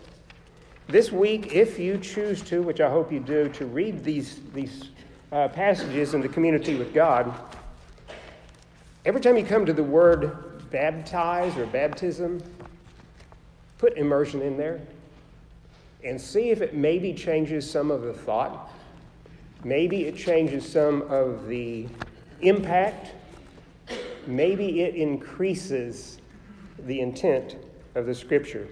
This 0.86 1.10
week, 1.10 1.52
if 1.52 1.78
you 1.78 1.98
choose 1.98 2.42
to, 2.42 2.62
which 2.62 2.80
I 2.80 2.90
hope 2.90 3.10
you 3.10 3.20
do, 3.20 3.48
to 3.50 3.66
read 3.66 4.04
these, 4.04 4.40
these 4.52 4.90
uh, 5.32 5.48
passages 5.48 6.14
in 6.14 6.20
the 6.20 6.28
community 6.28 6.74
with 6.74 6.92
God, 6.92 7.32
every 9.04 9.20
time 9.20 9.36
you 9.36 9.44
come 9.44 9.64
to 9.66 9.72
the 9.72 9.82
word 9.82 10.70
baptize 10.70 11.56
or 11.56 11.66
baptism, 11.66 12.42
put 13.78 13.96
immersion 13.96 14.42
in 14.42 14.56
there 14.56 14.80
and 16.04 16.20
see 16.20 16.50
if 16.50 16.60
it 16.60 16.74
maybe 16.74 17.14
changes 17.14 17.68
some 17.68 17.90
of 17.90 18.02
the 18.02 18.12
thought. 18.12 18.70
Maybe 19.64 20.04
it 20.04 20.16
changes 20.16 20.70
some 20.70 21.02
of 21.02 21.46
the 21.46 21.86
impact 22.42 23.14
maybe 24.26 24.82
it 24.82 24.94
increases 24.94 26.18
the 26.86 27.00
intent 27.00 27.56
of 27.94 28.06
the 28.06 28.14
scripture. 28.14 28.68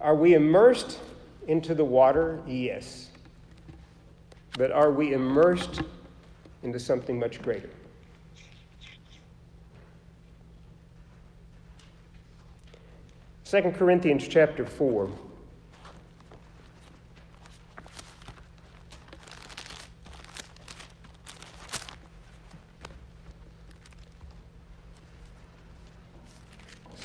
Are 0.00 0.14
we 0.14 0.34
immersed 0.34 0.98
into 1.46 1.74
the 1.74 1.84
water? 1.84 2.40
Yes. 2.46 3.08
But 4.56 4.72
are 4.72 4.90
we 4.90 5.12
immersed 5.12 5.82
into 6.62 6.80
something 6.80 7.18
much 7.18 7.42
greater? 7.42 7.70
Second 13.44 13.74
Corinthians 13.74 14.26
chapter 14.28 14.64
4. 14.64 15.10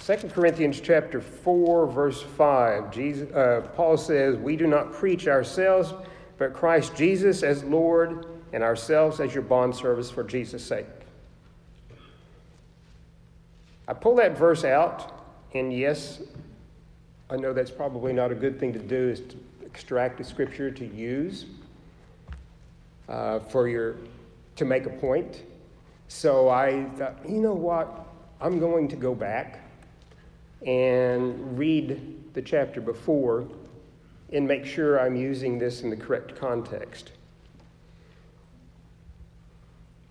2 0.05 0.29
Corinthians 0.29 0.79
chapter 0.81 1.19
4, 1.19 1.87
verse 1.87 2.21
5, 2.21 2.91
Jesus, 2.91 3.33
uh, 3.33 3.67
Paul 3.75 3.97
says, 3.97 4.37
We 4.37 4.55
do 4.55 4.67
not 4.67 4.93
preach 4.93 5.27
ourselves, 5.27 5.95
but 6.37 6.53
Christ 6.53 6.95
Jesus 6.95 7.41
as 7.41 7.63
Lord, 7.63 8.27
and 8.53 8.61
ourselves 8.61 9.19
as 9.19 9.33
your 9.33 9.41
bond 9.41 9.73
bondservants 9.73 10.11
for 10.11 10.23
Jesus' 10.23 10.63
sake. 10.63 10.85
I 13.87 13.93
pull 13.93 14.15
that 14.17 14.37
verse 14.37 14.63
out, 14.63 15.25
and 15.55 15.73
yes, 15.73 16.21
I 17.31 17.37
know 17.37 17.51
that's 17.51 17.71
probably 17.71 18.13
not 18.13 18.31
a 18.31 18.35
good 18.35 18.59
thing 18.59 18.73
to 18.73 18.79
do, 18.79 19.09
is 19.09 19.21
to 19.21 19.37
extract 19.65 20.19
a 20.19 20.23
scripture 20.23 20.69
to 20.69 20.85
use 20.85 21.47
uh, 23.09 23.39
for 23.39 23.67
your 23.67 23.95
to 24.55 24.65
make 24.65 24.85
a 24.85 24.91
point. 24.91 25.41
So 26.09 26.47
I 26.49 26.83
thought, 26.95 27.17
you 27.27 27.39
know 27.39 27.55
what? 27.55 28.05
I'm 28.39 28.59
going 28.59 28.87
to 28.89 28.95
go 28.95 29.15
back 29.15 29.64
and 30.65 31.57
read 31.57 32.33
the 32.33 32.41
chapter 32.41 32.81
before 32.81 33.47
and 34.33 34.47
make 34.47 34.65
sure 34.65 34.99
I'm 34.99 35.15
using 35.15 35.59
this 35.59 35.81
in 35.81 35.89
the 35.89 35.95
correct 35.95 36.35
context. 36.35 37.11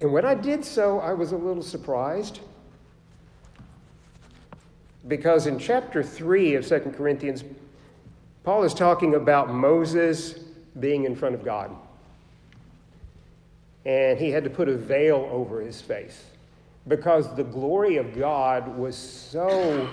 And 0.00 0.12
when 0.12 0.24
I 0.24 0.34
did 0.34 0.64
so, 0.64 1.00
I 1.00 1.12
was 1.12 1.32
a 1.32 1.36
little 1.36 1.62
surprised. 1.62 2.40
Because 5.08 5.46
in 5.46 5.58
chapter 5.58 6.02
3 6.02 6.54
of 6.54 6.66
2 6.66 6.94
Corinthians, 6.96 7.44
Paul 8.42 8.64
is 8.64 8.72
talking 8.72 9.14
about 9.14 9.52
Moses 9.52 10.38
being 10.78 11.04
in 11.04 11.14
front 11.16 11.34
of 11.34 11.44
God. 11.44 11.74
And 13.84 14.18
he 14.18 14.30
had 14.30 14.44
to 14.44 14.50
put 14.50 14.68
a 14.68 14.76
veil 14.76 15.28
over 15.30 15.60
his 15.60 15.80
face 15.80 16.24
because 16.88 17.34
the 17.34 17.44
glory 17.44 17.96
of 17.96 18.16
God 18.16 18.76
was 18.76 18.96
so 18.96 19.88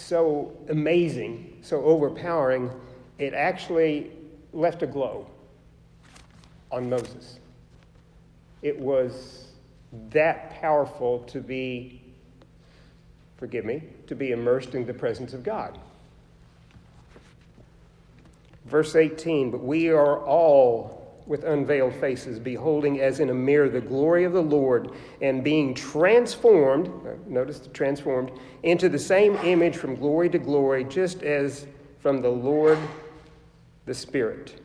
so 0.00 0.56
amazing, 0.68 1.58
so 1.62 1.82
overpowering, 1.84 2.70
it 3.18 3.34
actually 3.34 4.10
left 4.52 4.82
a 4.82 4.86
glow 4.86 5.26
on 6.72 6.88
Moses. 6.88 7.38
It 8.62 8.78
was 8.78 9.48
that 10.10 10.50
powerful 10.60 11.20
to 11.20 11.40
be, 11.40 12.02
forgive 13.36 13.64
me, 13.64 13.82
to 14.06 14.14
be 14.14 14.32
immersed 14.32 14.74
in 14.74 14.86
the 14.86 14.94
presence 14.94 15.32
of 15.32 15.42
God. 15.42 15.78
Verse 18.66 18.94
18, 18.94 19.50
but 19.50 19.62
we 19.62 19.88
are 19.88 20.18
all 20.24 20.99
with 21.30 21.44
unveiled 21.44 21.94
faces, 21.94 22.40
beholding 22.40 23.00
as 23.00 23.20
in 23.20 23.30
a 23.30 23.34
mirror 23.34 23.68
the 23.68 23.80
glory 23.80 24.24
of 24.24 24.32
the 24.32 24.42
Lord, 24.42 24.90
and 25.22 25.44
being 25.44 25.72
transformed, 25.72 26.88
uh, 26.88 27.12
notice 27.24 27.60
the 27.60 27.68
transformed, 27.68 28.32
into 28.64 28.88
the 28.88 28.98
same 28.98 29.36
image 29.44 29.76
from 29.76 29.94
glory 29.94 30.28
to 30.28 30.40
glory, 30.40 30.82
just 30.82 31.22
as 31.22 31.68
from 32.00 32.20
the 32.20 32.28
Lord 32.28 32.76
the 33.86 33.94
Spirit. 33.94 34.60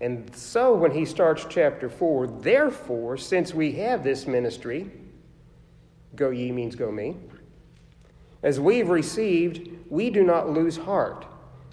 And 0.00 0.32
so 0.36 0.72
when 0.72 0.92
he 0.92 1.04
starts 1.04 1.44
chapter 1.50 1.88
4, 1.88 2.28
therefore, 2.28 3.16
since 3.16 3.52
we 3.52 3.72
have 3.72 4.04
this 4.04 4.24
ministry, 4.24 4.88
go 6.14 6.30
ye 6.30 6.52
means 6.52 6.76
go 6.76 6.92
me, 6.92 7.16
as 8.44 8.60
we've 8.60 8.88
received, 8.88 9.68
we 9.90 10.10
do 10.10 10.22
not 10.22 10.48
lose 10.48 10.76
heart, 10.76 11.26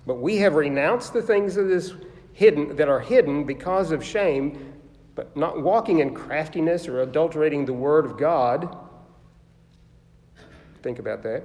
but 0.08 0.16
we 0.16 0.38
have 0.38 0.56
renounced 0.56 1.14
the 1.14 1.22
things 1.22 1.58
of 1.58 1.68
this 1.68 1.94
hidden 2.34 2.76
that 2.76 2.88
are 2.88 3.00
hidden 3.00 3.44
because 3.44 3.92
of 3.92 4.04
shame, 4.04 4.74
but 5.16 5.36
not 5.36 5.62
walking 5.62 6.00
in 6.00 6.14
craftiness 6.14 6.88
or 6.88 7.02
adulterating 7.02 7.66
the 7.66 7.74
word 7.74 8.06
of 8.06 8.18
God. 8.18 8.78
Think 10.82 11.00
about 11.00 11.24
that. 11.24 11.44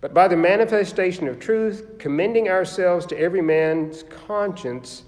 But 0.00 0.12
by 0.12 0.28
the 0.28 0.36
manifestation 0.36 1.26
of 1.26 1.40
truth, 1.40 1.98
commending 1.98 2.48
ourselves 2.48 3.06
to 3.06 3.18
every 3.18 3.40
man's 3.40 4.02
conscience 4.04 5.04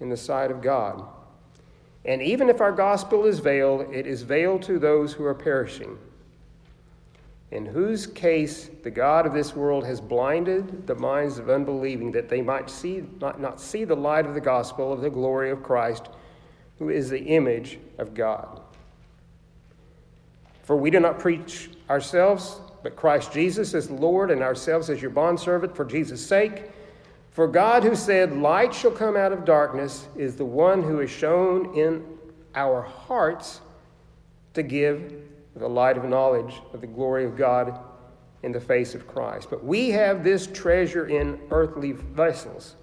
in 0.00 0.08
the 0.08 0.16
sight 0.16 0.50
of 0.50 0.62
God. 0.62 1.04
And 2.04 2.22
even 2.22 2.48
if 2.48 2.60
our 2.60 2.72
gospel 2.72 3.26
is 3.26 3.40
veiled, 3.40 3.92
it 3.92 4.06
is 4.06 4.22
veiled 4.22 4.62
to 4.62 4.78
those 4.78 5.12
who 5.12 5.24
are 5.24 5.34
perishing, 5.34 5.98
in 7.50 7.64
whose 7.64 8.06
case 8.06 8.68
the 8.82 8.90
God 8.90 9.26
of 9.26 9.32
this 9.32 9.56
world 9.56 9.84
has 9.84 10.00
blinded 10.00 10.86
the 10.86 10.94
minds 10.94 11.38
of 11.38 11.48
unbelieving 11.48 12.12
that 12.12 12.28
they 12.28 12.42
might 12.42 12.68
see, 12.68 13.04
not, 13.20 13.40
not 13.40 13.60
see 13.60 13.84
the 13.84 13.96
light 13.96 14.26
of 14.26 14.34
the 14.34 14.40
gospel 14.40 14.92
of 14.92 15.00
the 15.00 15.08
glory 15.08 15.50
of 15.50 15.62
Christ, 15.62 16.08
who 16.78 16.90
is 16.90 17.08
the 17.08 17.20
image 17.20 17.78
of 17.96 18.12
God. 18.12 18.60
For 20.62 20.76
we 20.76 20.90
do 20.90 21.00
not 21.00 21.18
preach 21.18 21.70
ourselves, 21.88 22.60
but 22.82 22.94
Christ 22.94 23.32
Jesus 23.32 23.72
as 23.72 23.90
Lord, 23.90 24.30
and 24.30 24.42
ourselves 24.42 24.90
as 24.90 25.00
your 25.00 25.10
bondservant 25.10 25.74
for 25.74 25.86
Jesus' 25.86 26.24
sake. 26.24 26.70
For 27.30 27.48
God, 27.48 27.82
who 27.82 27.96
said, 27.96 28.36
Light 28.36 28.74
shall 28.74 28.90
come 28.90 29.16
out 29.16 29.32
of 29.32 29.46
darkness, 29.46 30.06
is 30.16 30.36
the 30.36 30.44
one 30.44 30.82
who 30.82 31.00
is 31.00 31.10
shown 31.10 31.74
in 31.74 32.04
our 32.54 32.82
hearts 32.82 33.62
to 34.52 34.62
give 34.62 35.27
the 35.58 35.68
light 35.68 35.96
of 35.96 36.04
knowledge 36.04 36.54
of 36.72 36.80
the 36.80 36.86
glory 36.86 37.24
of 37.24 37.36
God 37.36 37.78
in 38.42 38.52
the 38.52 38.60
face 38.60 38.94
of 38.94 39.06
Christ. 39.06 39.48
But 39.50 39.64
we 39.64 39.90
have 39.90 40.22
this 40.22 40.46
treasure 40.46 41.08
in 41.08 41.40
earthly 41.50 41.92
vessels, 41.92 42.76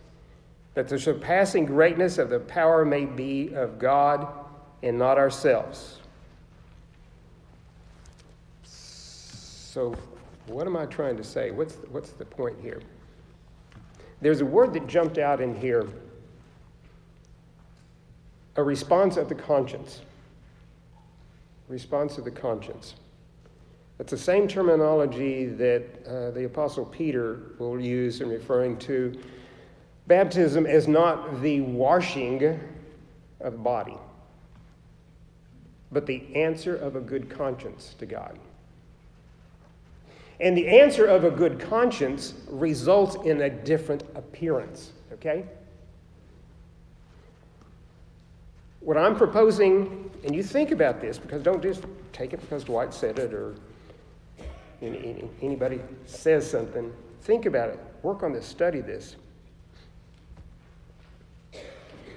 that 0.73 0.87
the 0.87 0.99
surpassing 0.99 1.65
greatness 1.65 2.17
of 2.17 2.29
the 2.29 2.39
power 2.39 2.83
may 2.83 3.05
be 3.05 3.53
of 3.53 3.79
God 3.79 4.27
and 4.83 4.99
not 4.99 5.17
ourselves. 5.17 5.99
So, 8.63 9.95
what 10.47 10.67
am 10.67 10.77
I 10.77 10.85
trying 10.85 11.17
to 11.17 11.23
say? 11.23 11.51
What's, 11.51 11.75
what's 11.91 12.11
the 12.11 12.25
point 12.25 12.55
here? 12.61 12.81
There's 14.21 14.41
a 14.41 14.45
word 14.45 14.73
that 14.73 14.87
jumped 14.87 15.17
out 15.17 15.41
in 15.41 15.55
here 15.55 15.87
a 18.55 18.63
response 18.63 19.17
of 19.17 19.27
the 19.27 19.35
conscience. 19.35 20.01
Response 21.67 22.17
of 22.17 22.25
the 22.25 22.31
conscience. 22.31 22.95
It's 23.99 24.11
the 24.11 24.17
same 24.17 24.47
terminology 24.47 25.45
that 25.45 25.83
uh, 26.05 26.31
the 26.31 26.45
Apostle 26.45 26.85
Peter 26.85 27.53
will 27.57 27.79
use 27.79 28.21
in 28.21 28.29
referring 28.29 28.77
to 28.79 29.17
baptism 30.07 30.65
as 30.65 30.87
not 30.87 31.41
the 31.41 31.61
washing 31.61 32.59
of 33.39 33.53
the 33.53 33.57
body, 33.59 33.97
but 35.91 36.05
the 36.05 36.35
answer 36.35 36.75
of 36.75 36.95
a 36.95 37.01
good 37.01 37.29
conscience 37.29 37.95
to 37.99 38.05
God. 38.05 38.37
And 40.39 40.57
the 40.57 40.67
answer 40.67 41.05
of 41.05 41.23
a 41.23 41.31
good 41.31 41.59
conscience 41.59 42.33
results 42.49 43.15
in 43.25 43.41
a 43.41 43.49
different 43.49 44.03
appearance, 44.15 44.91
okay? 45.13 45.45
What 48.85 48.95
I'm 48.95 49.15
proposing, 49.15 50.09
and 50.23 50.33
you 50.33 50.43
think 50.43 50.71
about 50.71 51.01
this, 51.01 51.17
because 51.17 51.43
don't 51.43 51.61
just 51.61 51.83
take 52.13 52.31
it 52.31 52.39
because 52.39 52.63
Dwight 52.63 52.93
said 52.93 53.19
it 53.19 53.33
or 53.33 53.55
anybody 54.81 55.81
says 56.05 56.49
something. 56.49 56.93
Think 57.23 57.45
about 57.45 57.69
it. 57.69 57.79
Work 58.03 58.23
on 58.23 58.31
this. 58.31 58.45
Study 58.45 58.79
this. 58.79 59.17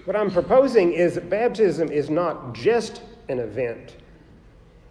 What 0.04 0.14
I'm 0.14 0.30
proposing 0.30 0.92
is 0.92 1.16
that 1.16 1.28
baptism 1.28 1.90
is 1.90 2.08
not 2.08 2.54
just 2.54 3.02
an 3.28 3.40
event 3.40 3.96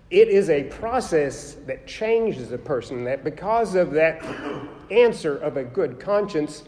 it 0.09 0.29
is 0.29 0.49
a 0.49 0.63
process 0.63 1.57
that 1.65 1.85
changes 1.85 2.51
a 2.51 2.57
person, 2.57 3.03
that 3.03 3.23
because 3.23 3.75
of 3.75 3.91
that 3.91 4.23
answer 4.89 5.37
of 5.37 5.57
a 5.57 5.63
good 5.63 5.99
conscience, 5.99 6.63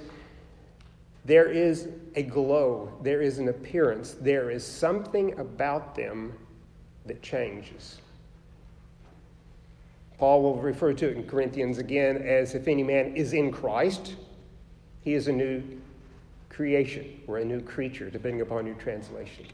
there 1.30 1.46
is 1.46 1.90
a 2.16 2.24
glow, 2.24 2.92
there 3.04 3.22
is 3.22 3.38
an 3.38 3.50
appearance, 3.50 4.16
there 4.20 4.50
is 4.50 4.66
something 4.66 5.38
about 5.38 5.94
them 5.94 6.34
that 7.06 7.22
changes. 7.22 8.02
Paul 10.18 10.42
will 10.42 10.56
refer 10.56 10.92
to 10.92 11.08
it 11.08 11.18
in 11.18 11.28
Corinthians 11.28 11.78
again 11.78 12.18
as 12.18 12.56
if 12.56 12.68
any 12.68 12.82
man 12.82 13.16
is 13.16 13.34
in 13.34 13.52
Christ, 13.52 14.16
he 15.02 15.14
is 15.14 15.28
a 15.28 15.32
new 15.32 15.62
creation 16.50 17.22
or 17.28 17.38
a 17.38 17.46
new 17.46 17.62
creature, 17.62 18.10
depending 18.10 18.42
upon 18.42 18.66
your 18.66 18.76
translation. 18.76 19.46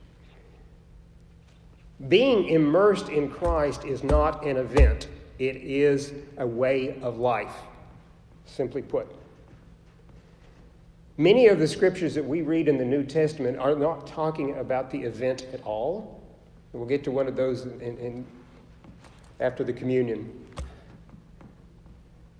Being 2.08 2.48
immersed 2.48 3.10
in 3.10 3.30
Christ 3.30 3.84
is 3.84 4.02
not 4.02 4.46
an 4.46 4.56
event, 4.56 5.10
it 5.40 5.58
is 5.58 6.14
a 6.38 6.48
way 6.48 6.98
of 7.02 7.18
life, 7.18 7.54
simply 8.46 8.82
put. 8.82 9.25
Many 11.18 11.48
of 11.48 11.60
the 11.60 11.68
scriptures 11.68 12.14
that 12.16 12.26
we 12.26 12.42
read 12.42 12.68
in 12.68 12.78
the 12.78 12.86
New 12.86 13.04
Testament 13.04 13.58
are 13.58 13.76
not 13.76 14.06
talking 14.06 14.58
about 14.58 14.92
the 14.92 15.02
event 15.02 15.48
at 15.54 15.64
all. 15.64 16.22
We'll 16.74 16.86
get 16.86 17.06
to 17.06 17.12
one 17.12 17.28
of 17.28 17.38
those 17.38 17.66
in, 17.66 17.98
in, 17.98 18.26
after 19.40 19.64
the 19.64 19.72
communion. 19.72 20.46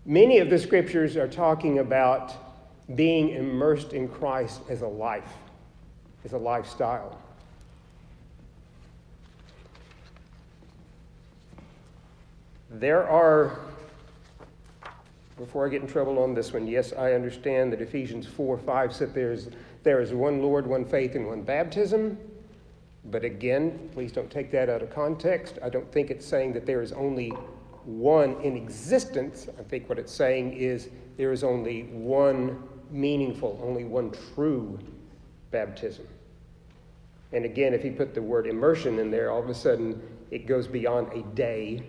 Many 0.06 0.40
of 0.40 0.50
the 0.50 0.60
scriptures 0.60 1.16
are 1.16 1.28
talking 1.28 1.80
about 1.80 2.34
being 2.96 3.30
immersed 3.30 3.94
in 3.94 4.10
Christ 4.10 4.62
as 4.70 4.82
a 4.82 4.88
life, 4.88 5.34
as 6.26 6.34
a 6.34 6.38
lifestyle. 6.38 7.18
There 12.70 13.08
are, 13.08 13.58
before 15.38 15.66
I 15.66 15.70
get 15.70 15.82
in 15.82 15.88
trouble 15.88 16.20
on 16.20 16.34
this 16.34 16.54
one, 16.54 16.68
yes, 16.68 16.94
I 16.94 17.14
understand 17.14 17.74
that 17.74 17.82
Ephesians 17.82 18.26
4 18.26 18.58
5 18.58 18.94
said 18.94 19.14
there's, 19.14 19.50
there 19.84 20.02
is 20.02 20.14
one 20.14 20.42
Lord, 20.42 20.66
one 20.66 20.86
faith, 20.86 21.16
and 21.16 21.28
one 21.28 21.42
baptism. 21.42 22.18
But 23.06 23.24
again, 23.24 23.90
please 23.94 24.12
don't 24.12 24.32
take 24.32 24.52
that 24.52 24.70
out 24.70 24.82
of 24.82 24.90
context. 24.90 25.60
I 25.62 25.70
don't 25.70 25.92
think 25.92 26.10
it's 26.10 26.26
saying 26.26 26.54
that 26.54 26.66
there 26.66 26.82
is 26.82 26.92
only 26.94 27.30
one 27.84 28.42
in 28.42 28.56
existence. 28.56 29.48
I 29.60 29.64
think 29.64 29.88
what 29.90 30.00
it's 30.00 30.12
saying 30.12 30.54
is 30.54 30.90
there 31.18 31.32
is 31.32 31.44
only 31.44 31.84
one 31.84 32.64
meaningful, 32.90 33.60
only 33.62 33.84
one 33.84 34.12
true 34.34 34.80
baptism. 35.52 36.08
And 37.32 37.46
again, 37.46 37.74
if 37.74 37.84
you 37.84 37.92
put 37.92 38.16
the 38.16 38.22
word 38.22 38.48
immersion 38.48 38.98
in 38.98 39.12
there, 39.12 39.30
all 39.30 39.44
of 39.44 39.50
a 39.50 39.54
sudden 39.54 40.02
it 40.32 40.48
goes 40.48 40.68
beyond 40.68 41.12
a 41.14 41.22
day 41.36 41.84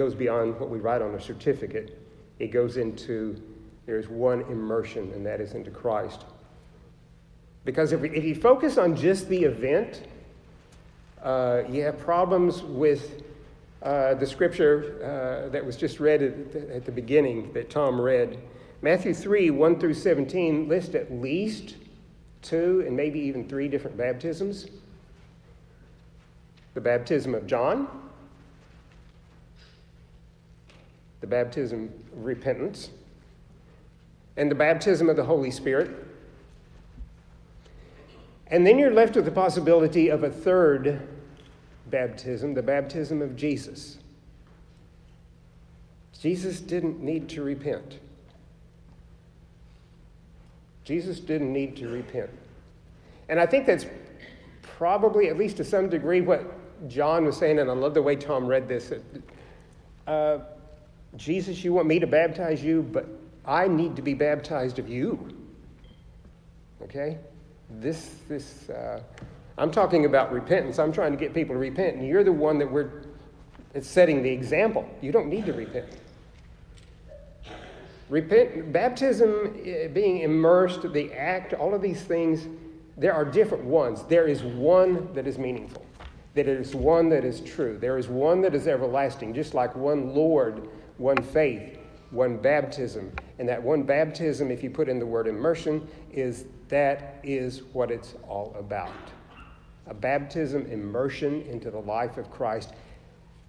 goes 0.00 0.14
beyond 0.14 0.58
what 0.58 0.70
we 0.70 0.78
write 0.78 1.02
on 1.02 1.14
a 1.14 1.20
certificate. 1.20 1.98
It 2.40 2.50
goes 2.50 2.76
into 2.76 3.40
there's 3.86 4.08
one 4.08 4.40
immersion, 4.42 5.12
and 5.12 5.24
that 5.26 5.40
is 5.40 5.52
into 5.52 5.70
Christ. 5.70 6.24
Because 7.64 7.92
if, 7.92 8.02
if 8.02 8.24
you 8.24 8.34
focus 8.34 8.78
on 8.78 8.96
just 8.96 9.28
the 9.28 9.44
event, 9.44 10.02
uh, 11.22 11.62
you 11.68 11.82
have 11.82 11.98
problems 11.98 12.62
with 12.62 13.22
uh, 13.82 14.14
the 14.14 14.26
scripture 14.26 14.96
uh, 15.02 15.48
that 15.50 15.64
was 15.64 15.76
just 15.76 16.00
read 16.00 16.22
at 16.22 16.52
the, 16.52 16.74
at 16.74 16.84
the 16.84 16.92
beginning 16.92 17.52
that 17.52 17.70
Tom 17.70 18.00
read. 18.00 18.38
Matthew 18.82 19.14
3 19.14 19.50
1 19.50 19.78
through 19.78 19.94
17 19.94 20.68
list 20.68 20.94
at 20.94 21.12
least 21.12 21.76
two 22.42 22.82
and 22.86 22.96
maybe 22.96 23.20
even 23.20 23.46
three 23.46 23.68
different 23.68 23.96
baptisms 23.96 24.66
the 26.74 26.80
baptism 26.80 27.34
of 27.34 27.46
John, 27.46 27.88
the 31.20 31.26
baptism 31.26 31.92
of 32.12 32.24
repentance, 32.24 32.90
and 34.36 34.50
the 34.50 34.54
baptism 34.54 35.08
of 35.08 35.16
the 35.16 35.24
Holy 35.24 35.50
Spirit. 35.50 35.90
And 38.46 38.66
then 38.66 38.78
you're 38.78 38.92
left 38.92 39.14
with 39.16 39.24
the 39.24 39.30
possibility 39.30 40.08
of 40.08 40.24
a 40.24 40.30
third 40.30 41.06
baptism, 41.86 42.54
the 42.54 42.62
baptism 42.62 43.22
of 43.22 43.36
Jesus. 43.36 43.98
Jesus 46.20 46.60
didn't 46.60 47.00
need 47.00 47.28
to 47.30 47.42
repent. 47.42 47.98
Jesus 50.84 51.20
didn't 51.20 51.52
need 51.52 51.76
to 51.76 51.88
repent. 51.88 52.30
And 53.28 53.38
I 53.38 53.46
think 53.46 53.66
that's 53.66 53.86
probably, 54.62 55.28
at 55.28 55.38
least 55.38 55.56
to 55.58 55.64
some 55.64 55.88
degree, 55.88 56.20
what 56.20 56.52
John 56.88 57.24
was 57.24 57.36
saying, 57.36 57.58
and 57.58 57.70
I 57.70 57.74
love 57.74 57.94
the 57.94 58.02
way 58.02 58.16
Tom 58.16 58.46
read 58.46 58.66
this. 58.66 58.92
Uh, 60.06 60.38
Jesus, 61.16 61.62
you 61.64 61.72
want 61.72 61.86
me 61.86 61.98
to 61.98 62.06
baptize 62.06 62.62
you, 62.62 62.82
but 62.82 63.06
I 63.44 63.68
need 63.68 63.96
to 63.96 64.02
be 64.02 64.14
baptized 64.14 64.78
of 64.78 64.88
you. 64.88 65.36
Okay? 66.82 67.18
This, 67.68 68.16
this, 68.28 68.68
uh, 68.70 69.02
I'm 69.58 69.70
talking 69.70 70.04
about 70.04 70.32
repentance. 70.32 70.78
I'm 70.78 70.92
trying 70.92 71.12
to 71.12 71.18
get 71.18 71.34
people 71.34 71.54
to 71.54 71.58
repent, 71.58 71.96
and 71.96 72.06
you're 72.06 72.24
the 72.24 72.32
one 72.32 72.58
that 72.58 72.70
we're 72.70 72.90
it's 73.72 73.88
setting 73.88 74.22
the 74.22 74.30
example. 74.30 74.88
You 75.00 75.12
don't 75.12 75.28
need 75.28 75.46
to 75.46 75.52
repent. 75.52 75.86
Repent, 78.08 78.72
baptism, 78.72 79.56
eh, 79.64 79.86
being 79.86 80.22
immersed, 80.22 80.92
the 80.92 81.12
act, 81.12 81.52
all 81.52 81.74
of 81.74 81.80
these 81.80 82.02
things, 82.02 82.48
there 82.96 83.14
are 83.14 83.24
different 83.24 83.64
ones. 83.64 84.02
There 84.04 84.26
is 84.26 84.42
one 84.42 85.12
that 85.14 85.28
is 85.28 85.38
meaningful, 85.38 85.86
that 86.34 86.48
is 86.48 86.74
one 86.74 87.08
that 87.10 87.24
is 87.24 87.40
true. 87.40 87.78
There 87.78 87.96
is 87.96 88.08
one 88.08 88.40
that 88.42 88.54
is 88.54 88.66
everlasting, 88.66 89.32
just 89.34 89.54
like 89.54 89.76
one 89.76 90.12
Lord, 90.12 90.68
one 91.00 91.22
faith, 91.22 91.78
one 92.10 92.36
baptism. 92.36 93.10
And 93.38 93.48
that 93.48 93.62
one 93.62 93.82
baptism, 93.82 94.50
if 94.50 94.62
you 94.62 94.68
put 94.70 94.88
in 94.88 94.98
the 94.98 95.06
word 95.06 95.26
immersion, 95.26 95.88
is 96.12 96.44
that 96.68 97.18
is 97.24 97.62
what 97.72 97.90
it's 97.90 98.14
all 98.28 98.54
about. 98.58 98.92
A 99.86 99.94
baptism 99.94 100.66
immersion 100.66 101.42
into 101.42 101.70
the 101.70 101.80
life 101.80 102.18
of 102.18 102.30
Christ 102.30 102.74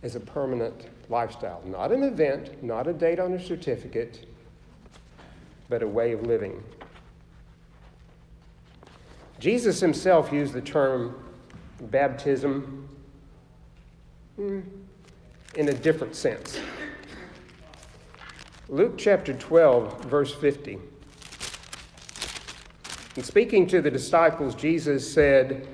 as 0.02 0.16
a 0.16 0.20
permanent 0.20 0.88
lifestyle, 1.10 1.62
not 1.66 1.92
an 1.92 2.04
event, 2.04 2.64
not 2.64 2.88
a 2.88 2.94
date 2.94 3.20
on 3.20 3.34
a 3.34 3.40
certificate 3.44 4.26
but 5.70 5.82
a 5.82 5.88
way 5.88 6.12
of 6.12 6.24
living. 6.24 6.62
Jesus 9.40 9.80
himself 9.80 10.32
used 10.32 10.54
the 10.54 10.62
term 10.62 11.16
baptism 11.84 12.90
hmm, 14.36 14.60
in 15.56 15.70
a 15.70 15.74
different 15.74 16.14
sense. 16.14 16.60
Luke 18.72 18.98
chapter 18.98 19.34
12, 19.34 20.06
verse 20.06 20.34
50. 20.34 20.80
In 23.18 23.24
speaking 23.24 23.68
to 23.68 23.82
the 23.82 23.92
disciples, 23.92 24.56
Jesus 24.56 25.14
said, 25.14 25.68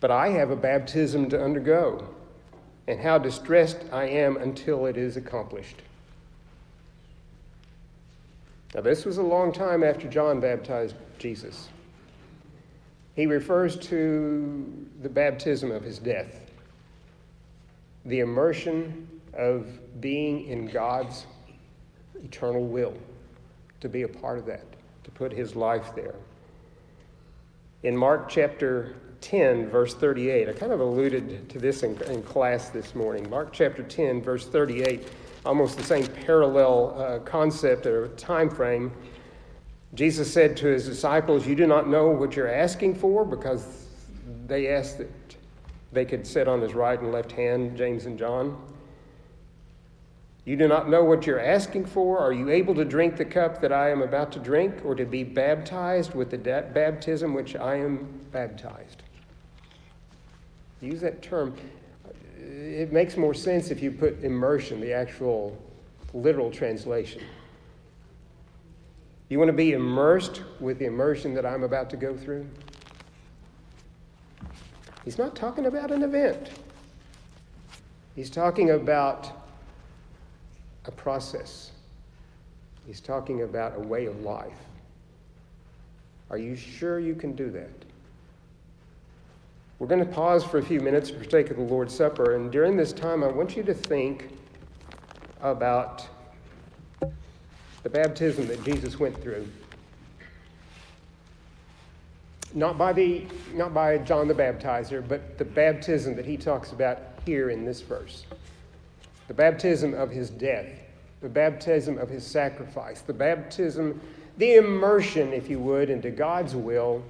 But 0.00 0.10
I 0.10 0.30
have 0.30 0.50
a 0.50 0.56
baptism 0.56 1.28
to 1.28 1.38
undergo, 1.38 2.08
and 2.88 2.98
how 2.98 3.18
distressed 3.18 3.84
I 3.92 4.04
am 4.06 4.38
until 4.38 4.86
it 4.86 4.96
is 4.96 5.18
accomplished. 5.18 5.82
Now, 8.74 8.80
this 8.80 9.04
was 9.04 9.18
a 9.18 9.22
long 9.22 9.52
time 9.52 9.84
after 9.84 10.08
John 10.08 10.40
baptized 10.40 10.94
Jesus. 11.18 11.68
He 13.14 13.26
refers 13.26 13.76
to 13.88 14.86
the 15.02 15.10
baptism 15.10 15.70
of 15.72 15.82
his 15.82 15.98
death, 15.98 16.40
the 18.06 18.20
immersion 18.20 19.06
of 19.34 19.66
being 20.00 20.46
in 20.46 20.66
God's 20.66 21.26
eternal 22.24 22.66
will, 22.66 22.94
to 23.80 23.88
be 23.88 24.02
a 24.02 24.08
part 24.08 24.38
of 24.38 24.46
that, 24.46 24.64
to 25.04 25.10
put 25.10 25.32
his 25.32 25.56
life 25.56 25.94
there. 25.94 26.14
In 27.82 27.96
Mark 27.96 28.28
chapter 28.28 28.96
10, 29.20 29.68
verse 29.68 29.94
38, 29.94 30.48
I 30.48 30.52
kind 30.52 30.72
of 30.72 30.80
alluded 30.80 31.48
to 31.48 31.58
this 31.58 31.82
in, 31.82 32.00
in 32.02 32.22
class 32.22 32.70
this 32.70 32.94
morning. 32.94 33.28
Mark 33.30 33.52
chapter 33.52 33.82
10, 33.82 34.22
verse 34.22 34.46
38 34.46 35.06
almost 35.44 35.78
the 35.78 35.84
same 35.84 36.06
parallel 36.06 36.94
uh, 36.98 37.18
concept 37.20 37.86
or 37.86 38.08
time 38.08 38.50
frame. 38.50 38.92
Jesus 39.94 40.32
said 40.32 40.56
to 40.58 40.66
his 40.66 40.86
disciples, 40.86 41.46
You 41.46 41.54
do 41.54 41.66
not 41.66 41.88
know 41.88 42.08
what 42.08 42.36
you're 42.36 42.52
asking 42.52 42.94
for 42.94 43.24
because 43.24 43.86
they 44.46 44.68
asked 44.68 44.98
that 44.98 45.10
they 45.92 46.04
could 46.04 46.26
sit 46.26 46.46
on 46.46 46.60
his 46.60 46.74
right 46.74 47.00
and 47.00 47.10
left 47.10 47.32
hand, 47.32 47.76
James 47.76 48.06
and 48.06 48.18
John. 48.18 48.60
You 50.50 50.56
do 50.56 50.66
not 50.66 50.90
know 50.90 51.04
what 51.04 51.28
you're 51.28 51.38
asking 51.38 51.86
for. 51.86 52.18
Are 52.18 52.32
you 52.32 52.50
able 52.50 52.74
to 52.74 52.84
drink 52.84 53.16
the 53.16 53.24
cup 53.24 53.60
that 53.60 53.70
I 53.70 53.88
am 53.88 54.02
about 54.02 54.32
to 54.32 54.40
drink, 54.40 54.84
or 54.84 54.96
to 54.96 55.04
be 55.04 55.22
baptized 55.22 56.12
with 56.12 56.32
the 56.32 56.38
baptism 56.38 57.34
which 57.34 57.54
I 57.54 57.76
am 57.76 58.20
baptized? 58.32 59.04
Use 60.80 61.02
that 61.02 61.22
term 61.22 61.54
it 62.36 62.92
makes 62.92 63.16
more 63.16 63.32
sense 63.32 63.70
if 63.70 63.80
you 63.80 63.92
put 63.92 64.24
immersion, 64.24 64.80
the 64.80 64.92
actual 64.92 65.56
literal 66.14 66.50
translation. 66.50 67.22
You 69.28 69.38
want 69.38 69.50
to 69.50 69.56
be 69.56 69.70
immersed 69.70 70.42
with 70.58 70.80
the 70.80 70.86
immersion 70.86 71.32
that 71.34 71.46
I'm 71.46 71.62
about 71.62 71.90
to 71.90 71.96
go 71.96 72.16
through? 72.16 72.44
He's 75.04 75.16
not 75.16 75.36
talking 75.36 75.66
about 75.66 75.92
an 75.92 76.02
event. 76.02 76.50
He's 78.16 78.30
talking 78.30 78.70
about 78.70 79.39
a 80.90 80.96
process. 80.96 81.70
He's 82.86 83.00
talking 83.00 83.42
about 83.42 83.76
a 83.76 83.80
way 83.80 84.06
of 84.06 84.22
life. 84.22 84.52
Are 86.30 86.38
you 86.38 86.56
sure 86.56 86.98
you 86.98 87.14
can 87.14 87.34
do 87.36 87.50
that? 87.50 87.70
We're 89.78 89.86
going 89.86 90.04
to 90.04 90.12
pause 90.12 90.44
for 90.44 90.58
a 90.58 90.62
few 90.62 90.80
minutes 90.80 91.08
for 91.08 91.24
take 91.24 91.50
of 91.50 91.56
the 91.56 91.62
Lord's 91.62 91.94
Supper, 91.94 92.34
and 92.34 92.50
during 92.50 92.76
this 92.76 92.92
time, 92.92 93.22
I 93.22 93.28
want 93.28 93.56
you 93.56 93.62
to 93.62 93.72
think 93.72 94.30
about 95.40 96.06
the 97.00 97.88
baptism 97.88 98.46
that 98.48 98.62
Jesus 98.64 98.98
went 98.98 99.20
through. 99.22 99.48
Not 102.52 102.76
by, 102.76 102.92
the, 102.92 103.26
not 103.54 103.72
by 103.72 103.98
John 103.98 104.26
the 104.26 104.34
Baptizer, 104.34 105.06
but 105.06 105.38
the 105.38 105.44
baptism 105.44 106.16
that 106.16 106.26
he 106.26 106.36
talks 106.36 106.72
about 106.72 106.98
here 107.24 107.50
in 107.50 107.64
this 107.64 107.80
verse. 107.80 108.26
The 109.28 109.34
baptism 109.34 109.94
of 109.94 110.10
his 110.10 110.28
death, 110.28 110.66
the 111.20 111.28
baptism 111.28 111.98
of 111.98 112.08
his 112.08 112.26
sacrifice, 112.26 113.02
the 113.02 113.12
baptism, 113.12 114.00
the 114.38 114.54
immersion, 114.54 115.32
if 115.32 115.50
you 115.50 115.58
would, 115.58 115.90
into 115.90 116.10
God's 116.10 116.54
will 116.54 117.02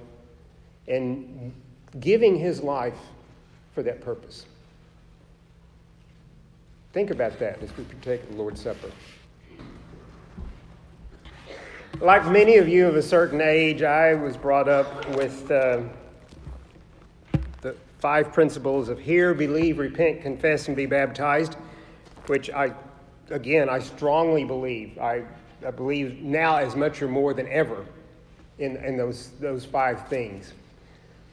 and 0.87 1.53
giving 1.99 2.35
his 2.35 2.61
life 2.61 2.97
for 3.73 3.83
that 3.83 4.01
purpose. 4.01 4.45
Think 6.93 7.09
about 7.09 7.39
that 7.39 7.61
as 7.63 7.75
we 7.77 7.85
partake 7.85 8.21
of 8.23 8.29
the 8.31 8.35
Lord's 8.35 8.61
Supper. 8.61 8.91
Like 12.01 12.25
many 12.29 12.57
of 12.57 12.67
you 12.67 12.87
of 12.87 12.95
a 12.95 13.01
certain 13.01 13.39
age, 13.39 13.81
I 13.81 14.13
was 14.13 14.35
brought 14.35 14.67
up 14.67 15.07
with 15.15 15.49
uh, 15.51 15.83
the 17.61 17.75
five 17.99 18.33
principles 18.33 18.89
of 18.89 18.99
hear, 18.99 19.33
believe, 19.33 19.77
repent, 19.77 20.21
confess, 20.21 20.67
and 20.67 20.75
be 20.75 20.85
baptized, 20.85 21.55
which 22.25 22.49
I, 22.49 22.73
again, 23.31 23.69
I 23.69 23.79
strongly 23.79 24.43
believe. 24.43 24.97
I, 24.99 25.23
I 25.65 25.71
believe 25.71 26.21
now 26.21 26.57
as 26.57 26.75
much 26.75 27.01
or 27.01 27.07
more 27.07 27.33
than 27.33 27.47
ever 27.47 27.85
in, 28.59 28.77
in 28.77 28.97
those, 28.97 29.29
those 29.39 29.65
five 29.65 30.07
things. 30.07 30.53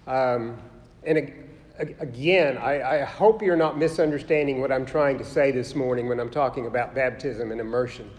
Um, 0.07 0.59
and 1.05 1.33
again, 1.79 2.59
I, 2.59 3.03
I, 3.03 3.05
hope 3.05 3.43
you're 3.43 3.57
not 3.57 3.79
misunderstanding 3.79 4.61
what 4.61 4.73
I'm 4.73 4.87
trying 4.87 5.19
to 5.19 5.25
say 5.25 5.51
this 5.51 5.75
morning 5.75 6.09
when 6.09 6.19
I'm 6.19 6.31
talking 6.31 6.67
about 6.67 6.95
baptism 6.95 7.53
and 7.53 7.61
immersion. 7.61 8.11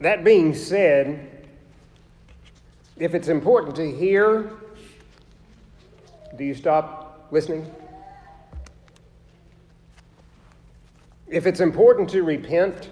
That 0.00 0.24
being 0.24 0.54
said, 0.54 1.48
if 2.96 3.14
it's 3.14 3.28
important 3.28 3.76
to 3.76 3.90
hear, 3.90 4.50
do 6.36 6.44
you 6.44 6.54
stop 6.54 7.28
listening? 7.30 7.70
If 11.28 11.46
it's 11.46 11.60
important 11.60 12.08
to 12.10 12.22
repent, 12.22 12.90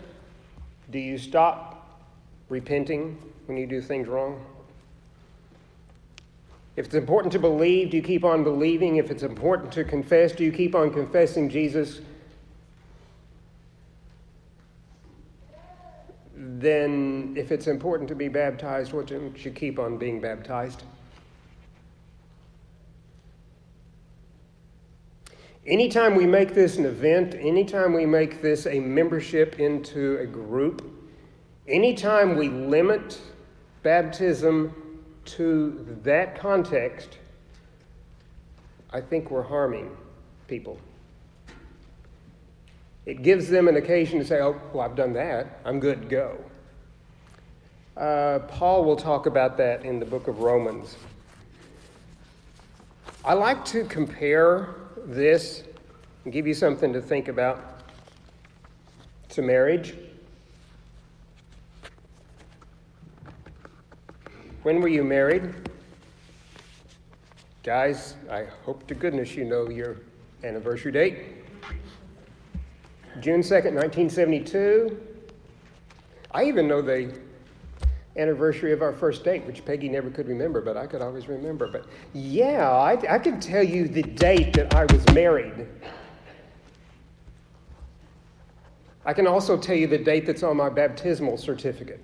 do 0.90 0.98
you 0.98 1.18
stop 1.18 2.04
repenting 2.48 3.16
when 3.46 3.56
you 3.56 3.66
do 3.66 3.80
things 3.80 4.08
wrong? 4.08 4.44
If 6.76 6.86
it's 6.86 6.96
important 6.96 7.32
to 7.34 7.38
believe, 7.38 7.90
do 7.90 7.96
you 7.96 8.02
keep 8.02 8.24
on 8.24 8.42
believing? 8.42 8.96
If 8.96 9.12
it's 9.12 9.22
important 9.22 9.70
to 9.72 9.84
confess, 9.84 10.32
do 10.32 10.42
you 10.42 10.50
keep 10.50 10.74
on 10.74 10.92
confessing 10.92 11.48
Jesus? 11.48 12.00
Then, 16.36 17.34
if 17.36 17.52
it's 17.52 17.68
important 17.68 18.08
to 18.08 18.16
be 18.16 18.26
baptized, 18.26 18.90
don't 18.90 19.44
you 19.44 19.50
keep 19.52 19.78
on 19.78 19.96
being 19.98 20.20
baptized? 20.20 20.82
Anytime 25.66 26.14
we 26.14 26.26
make 26.26 26.52
this 26.52 26.76
an 26.76 26.84
event, 26.84 27.34
anytime 27.34 27.94
we 27.94 28.04
make 28.04 28.42
this 28.42 28.66
a 28.66 28.80
membership 28.80 29.58
into 29.58 30.18
a 30.18 30.26
group, 30.26 30.84
anytime 31.66 32.36
we 32.36 32.50
limit 32.50 33.18
baptism 33.82 34.74
to 35.24 35.98
that 36.02 36.38
context, 36.38 37.16
I 38.90 39.00
think 39.00 39.30
we're 39.30 39.42
harming 39.42 39.96
people. 40.48 40.78
It 43.06 43.22
gives 43.22 43.48
them 43.48 43.66
an 43.66 43.76
occasion 43.76 44.18
to 44.18 44.24
say, 44.24 44.42
oh, 44.42 44.60
well, 44.74 44.84
I've 44.84 44.96
done 44.96 45.14
that. 45.14 45.60
I'm 45.64 45.80
good 45.80 46.02
to 46.02 46.08
go. 46.08 46.44
Uh, 47.96 48.40
Paul 48.48 48.84
will 48.84 48.96
talk 48.96 49.24
about 49.24 49.56
that 49.56 49.82
in 49.82 49.98
the 49.98 50.06
book 50.06 50.28
of 50.28 50.40
Romans. 50.40 50.96
I 53.24 53.32
like 53.32 53.64
to 53.66 53.84
compare 53.84 54.74
this 55.06 55.64
give 56.30 56.46
you 56.46 56.54
something 56.54 56.92
to 56.92 57.00
think 57.00 57.28
about 57.28 57.82
to 59.28 59.42
marriage. 59.42 59.94
When 64.62 64.80
were 64.80 64.88
you 64.88 65.04
married? 65.04 65.54
Guys, 67.62 68.14
I 68.30 68.44
hope 68.64 68.86
to 68.86 68.94
goodness 68.94 69.34
you 69.34 69.44
know 69.44 69.68
your 69.68 69.96
anniversary 70.42 70.92
date. 70.92 71.18
June 73.20 73.40
2nd, 73.40 73.74
1972. 73.74 75.00
I 76.30 76.44
even 76.44 76.66
know 76.66 76.82
the 76.82 77.12
anniversary 78.16 78.72
of 78.72 78.82
our 78.82 78.92
first 78.92 79.24
date, 79.24 79.44
which 79.44 79.64
Peggy 79.64 79.88
never 79.88 80.10
could 80.10 80.28
remember, 80.28 80.60
but 80.60 80.76
I 80.76 80.86
could 80.86 81.02
always 81.02 81.28
remember. 81.28 81.66
But 81.66 81.86
yeah, 82.12 82.70
I, 82.70 82.92
I 83.14 83.18
can 83.18 83.40
tell 83.40 83.62
you 83.62 83.88
the 83.88 84.02
date 84.02 84.54
that 84.54 84.74
I 84.74 84.84
was 84.84 85.04
married. 85.12 85.66
I 89.04 89.12
can 89.12 89.26
also 89.26 89.58
tell 89.58 89.76
you 89.76 89.86
the 89.86 89.98
date 89.98 90.26
that's 90.26 90.42
on 90.42 90.56
my 90.56 90.68
baptismal 90.68 91.36
certificate 91.36 92.02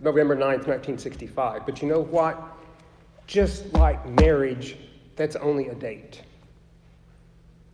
November 0.00 0.36
9th, 0.36 0.66
1965. 0.66 1.64
But 1.64 1.80
you 1.80 1.88
know 1.88 2.00
what? 2.00 2.40
Just 3.26 3.72
like 3.72 4.04
marriage, 4.20 4.76
that's 5.16 5.36
only 5.36 5.68
a 5.68 5.74
date. 5.74 6.22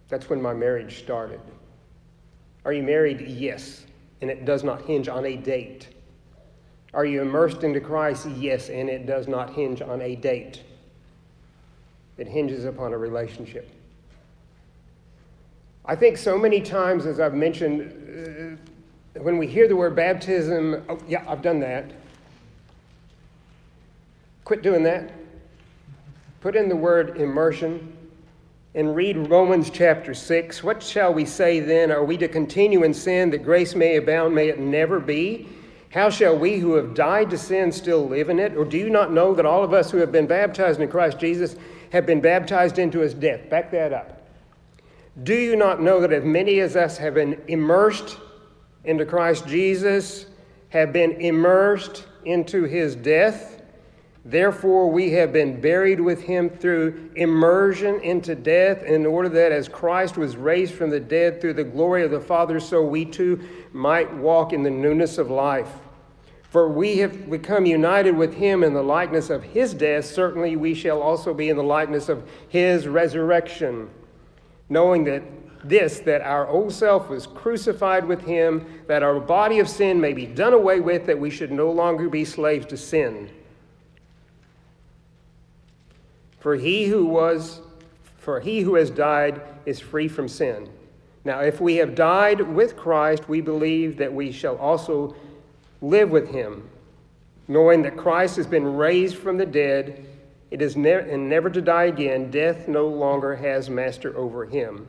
That's 0.08 0.30
when 0.30 0.40
my 0.40 0.54
marriage 0.54 0.98
started. 0.98 1.40
Are 2.64 2.72
you 2.72 2.82
married? 2.82 3.22
Yes 3.22 3.84
and 4.20 4.30
it 4.30 4.44
does 4.44 4.64
not 4.64 4.82
hinge 4.82 5.08
on 5.08 5.24
a 5.24 5.36
date. 5.36 5.88
Are 6.94 7.04
you 7.04 7.22
immersed 7.22 7.64
into 7.64 7.80
Christ? 7.80 8.26
Yes, 8.36 8.70
and 8.70 8.88
it 8.88 9.06
does 9.06 9.28
not 9.28 9.50
hinge 9.50 9.82
on 9.82 10.00
a 10.00 10.16
date. 10.16 10.62
It 12.16 12.26
hinges 12.26 12.64
upon 12.64 12.92
a 12.92 12.98
relationship. 12.98 13.70
I 15.84 15.94
think 15.94 16.16
so 16.16 16.36
many 16.36 16.60
times, 16.60 17.06
as 17.06 17.20
I've 17.20 17.34
mentioned, 17.34 18.58
uh, 19.16 19.20
when 19.22 19.38
we 19.38 19.46
hear 19.46 19.68
the 19.68 19.76
word 19.76 19.96
baptism, 19.96 20.84
oh, 20.88 20.98
yeah, 21.08 21.24
I've 21.28 21.42
done 21.42 21.60
that. 21.60 21.92
Quit 24.44 24.62
doing 24.62 24.82
that. 24.84 25.12
Put 26.40 26.56
in 26.56 26.68
the 26.68 26.76
word 26.76 27.18
immersion 27.18 27.97
and 28.74 28.94
read 28.94 29.30
Romans 29.30 29.70
chapter 29.70 30.12
6. 30.12 30.62
What 30.62 30.82
shall 30.82 31.14
we 31.14 31.24
say 31.24 31.60
then? 31.60 31.90
Are 31.90 32.04
we 32.04 32.18
to 32.18 32.28
continue 32.28 32.82
in 32.84 32.92
sin 32.92 33.30
that 33.30 33.42
grace 33.42 33.74
may 33.74 33.96
abound? 33.96 34.34
May 34.34 34.48
it 34.48 34.58
never 34.58 35.00
be. 35.00 35.48
How 35.90 36.10
shall 36.10 36.38
we 36.38 36.58
who 36.58 36.74
have 36.74 36.92
died 36.92 37.30
to 37.30 37.38
sin 37.38 37.72
still 37.72 38.06
live 38.06 38.28
in 38.28 38.38
it? 38.38 38.56
Or 38.56 38.66
do 38.66 38.76
you 38.76 38.90
not 38.90 39.10
know 39.10 39.34
that 39.34 39.46
all 39.46 39.64
of 39.64 39.72
us 39.72 39.90
who 39.90 39.98
have 39.98 40.12
been 40.12 40.26
baptized 40.26 40.80
in 40.80 40.90
Christ 40.90 41.18
Jesus 41.18 41.56
have 41.92 42.04
been 42.04 42.20
baptized 42.20 42.78
into 42.78 42.98
his 42.98 43.14
death? 43.14 43.48
Back 43.48 43.70
that 43.70 43.94
up. 43.94 44.28
Do 45.22 45.34
you 45.34 45.56
not 45.56 45.80
know 45.80 46.00
that 46.00 46.12
as 46.12 46.24
many 46.24 46.60
as 46.60 46.76
us 46.76 46.98
have 46.98 47.14
been 47.14 47.40
immersed 47.48 48.18
into 48.84 49.06
Christ 49.06 49.46
Jesus, 49.46 50.26
have 50.68 50.92
been 50.92 51.12
immersed 51.12 52.04
into 52.26 52.64
his 52.64 52.94
death? 52.94 53.57
Therefore, 54.28 54.90
we 54.90 55.12
have 55.12 55.32
been 55.32 55.58
buried 55.58 56.00
with 56.00 56.20
him 56.20 56.50
through 56.50 57.12
immersion 57.16 57.98
into 58.00 58.34
death, 58.34 58.82
in 58.82 59.06
order 59.06 59.30
that 59.30 59.52
as 59.52 59.68
Christ 59.68 60.18
was 60.18 60.36
raised 60.36 60.74
from 60.74 60.90
the 60.90 61.00
dead 61.00 61.40
through 61.40 61.54
the 61.54 61.64
glory 61.64 62.04
of 62.04 62.10
the 62.10 62.20
Father, 62.20 62.60
so 62.60 62.82
we 62.82 63.06
too 63.06 63.40
might 63.72 64.12
walk 64.12 64.52
in 64.52 64.62
the 64.62 64.70
newness 64.70 65.16
of 65.16 65.30
life. 65.30 65.70
For 66.50 66.68
we 66.68 66.98
have 66.98 67.30
become 67.30 67.64
united 67.64 68.14
with 68.14 68.34
him 68.34 68.62
in 68.62 68.74
the 68.74 68.82
likeness 68.82 69.30
of 69.30 69.42
his 69.42 69.72
death, 69.72 70.04
certainly 70.04 70.56
we 70.56 70.74
shall 70.74 71.00
also 71.00 71.32
be 71.32 71.48
in 71.48 71.56
the 71.56 71.62
likeness 71.62 72.10
of 72.10 72.28
his 72.50 72.86
resurrection, 72.86 73.88
knowing 74.68 75.04
that 75.04 75.22
this, 75.64 76.00
that 76.00 76.20
our 76.20 76.46
old 76.46 76.74
self 76.74 77.08
was 77.08 77.26
crucified 77.26 78.04
with 78.04 78.20
him, 78.20 78.82
that 78.88 79.02
our 79.02 79.20
body 79.20 79.58
of 79.58 79.70
sin 79.70 79.98
may 79.98 80.12
be 80.12 80.26
done 80.26 80.52
away 80.52 80.80
with, 80.80 81.06
that 81.06 81.18
we 81.18 81.30
should 81.30 81.50
no 81.50 81.70
longer 81.70 82.10
be 82.10 82.26
slaves 82.26 82.66
to 82.66 82.76
sin. 82.76 83.30
For 86.40 86.56
he 86.56 86.86
who 86.86 87.06
was 87.06 87.60
for 88.16 88.40
he 88.40 88.60
who 88.60 88.74
has 88.74 88.90
died 88.90 89.40
is 89.64 89.80
free 89.80 90.08
from 90.08 90.28
sin. 90.28 90.68
Now 91.24 91.40
if 91.40 91.60
we 91.60 91.76
have 91.76 91.94
died 91.94 92.40
with 92.40 92.76
Christ, 92.76 93.28
we 93.28 93.40
believe 93.40 93.96
that 93.98 94.12
we 94.12 94.32
shall 94.32 94.56
also 94.56 95.14
live 95.80 96.10
with 96.10 96.28
him, 96.28 96.68
knowing 97.46 97.82
that 97.82 97.96
Christ 97.96 98.36
has 98.36 98.46
been 98.46 98.76
raised 98.76 99.16
from 99.16 99.38
the 99.38 99.46
dead, 99.46 100.04
it 100.50 100.62
is 100.62 100.76
ne- 100.76 101.10
and 101.10 101.28
never 101.28 101.50
to 101.50 101.60
die 101.60 101.84
again, 101.84 102.30
death 102.30 102.68
no 102.68 102.86
longer 102.86 103.36
has 103.36 103.70
master 103.70 104.16
over 104.16 104.44
him. 104.46 104.88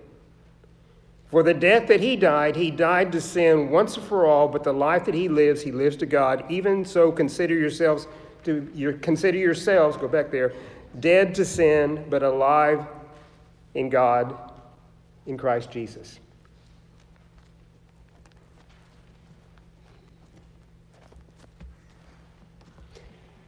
For 1.30 1.44
the 1.44 1.54
death 1.54 1.88
that 1.90 2.00
he 2.00 2.16
died, 2.16 2.56
he 2.56 2.72
died 2.72 3.12
to 3.12 3.22
sin 3.22 3.70
once 3.70 3.98
and 3.98 4.06
for 4.06 4.26
all, 4.26 4.48
but 4.48 4.64
the 4.64 4.74
life 4.74 5.06
that 5.06 5.14
he 5.14 5.30
lives, 5.30 5.62
he 5.62 5.72
lives 5.72 5.96
to 5.98 6.08
God. 6.08 6.44
Even 6.50 6.84
so, 6.84 7.12
consider 7.12 7.54
yourselves 7.54 8.08
to 8.46 8.68
your, 8.74 8.94
consider 8.94 9.38
yourselves, 9.38 9.96
go 9.98 10.08
back 10.08 10.32
there, 10.32 10.54
dead 10.98 11.36
to 11.36 11.46
sin, 11.46 12.06
but 12.10 12.24
alive 12.24 12.86
in 13.76 13.90
God 13.90 14.36
in 15.26 15.38
Christ 15.38 15.72
Jesus. 15.72 16.20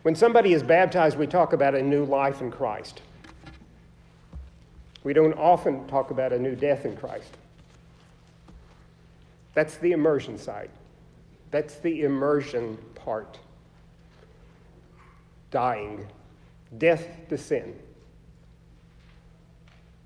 When 0.03 0.15
somebody 0.15 0.53
is 0.53 0.63
baptized, 0.63 1.17
we 1.17 1.27
talk 1.27 1.53
about 1.53 1.75
a 1.75 1.81
new 1.81 2.05
life 2.05 2.41
in 2.41 2.51
Christ. 2.51 3.01
We 5.03 5.13
don't 5.13 5.33
often 5.33 5.87
talk 5.87 6.11
about 6.11 6.33
a 6.33 6.39
new 6.39 6.55
death 6.55 6.85
in 6.85 6.95
Christ. 6.95 7.37
That's 9.53 9.77
the 9.77 9.91
immersion 9.91 10.37
side. 10.37 10.69
That's 11.51 11.75
the 11.75 12.03
immersion 12.03 12.77
part. 12.95 13.37
Dying 15.51 16.07
death 16.77 17.07
to 17.29 17.37
sin, 17.37 17.77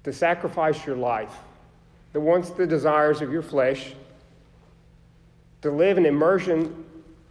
to 0.04 0.13
sacrifice 0.13 0.86
your 0.86 0.95
life, 0.95 1.34
the 2.13 2.19
wants, 2.19 2.49
the 2.51 2.67
desires 2.67 3.21
of 3.21 3.32
your 3.32 3.41
flesh, 3.41 3.93
to 5.62 5.71
live 5.71 5.97
in 5.97 6.06
immersion 6.06 6.86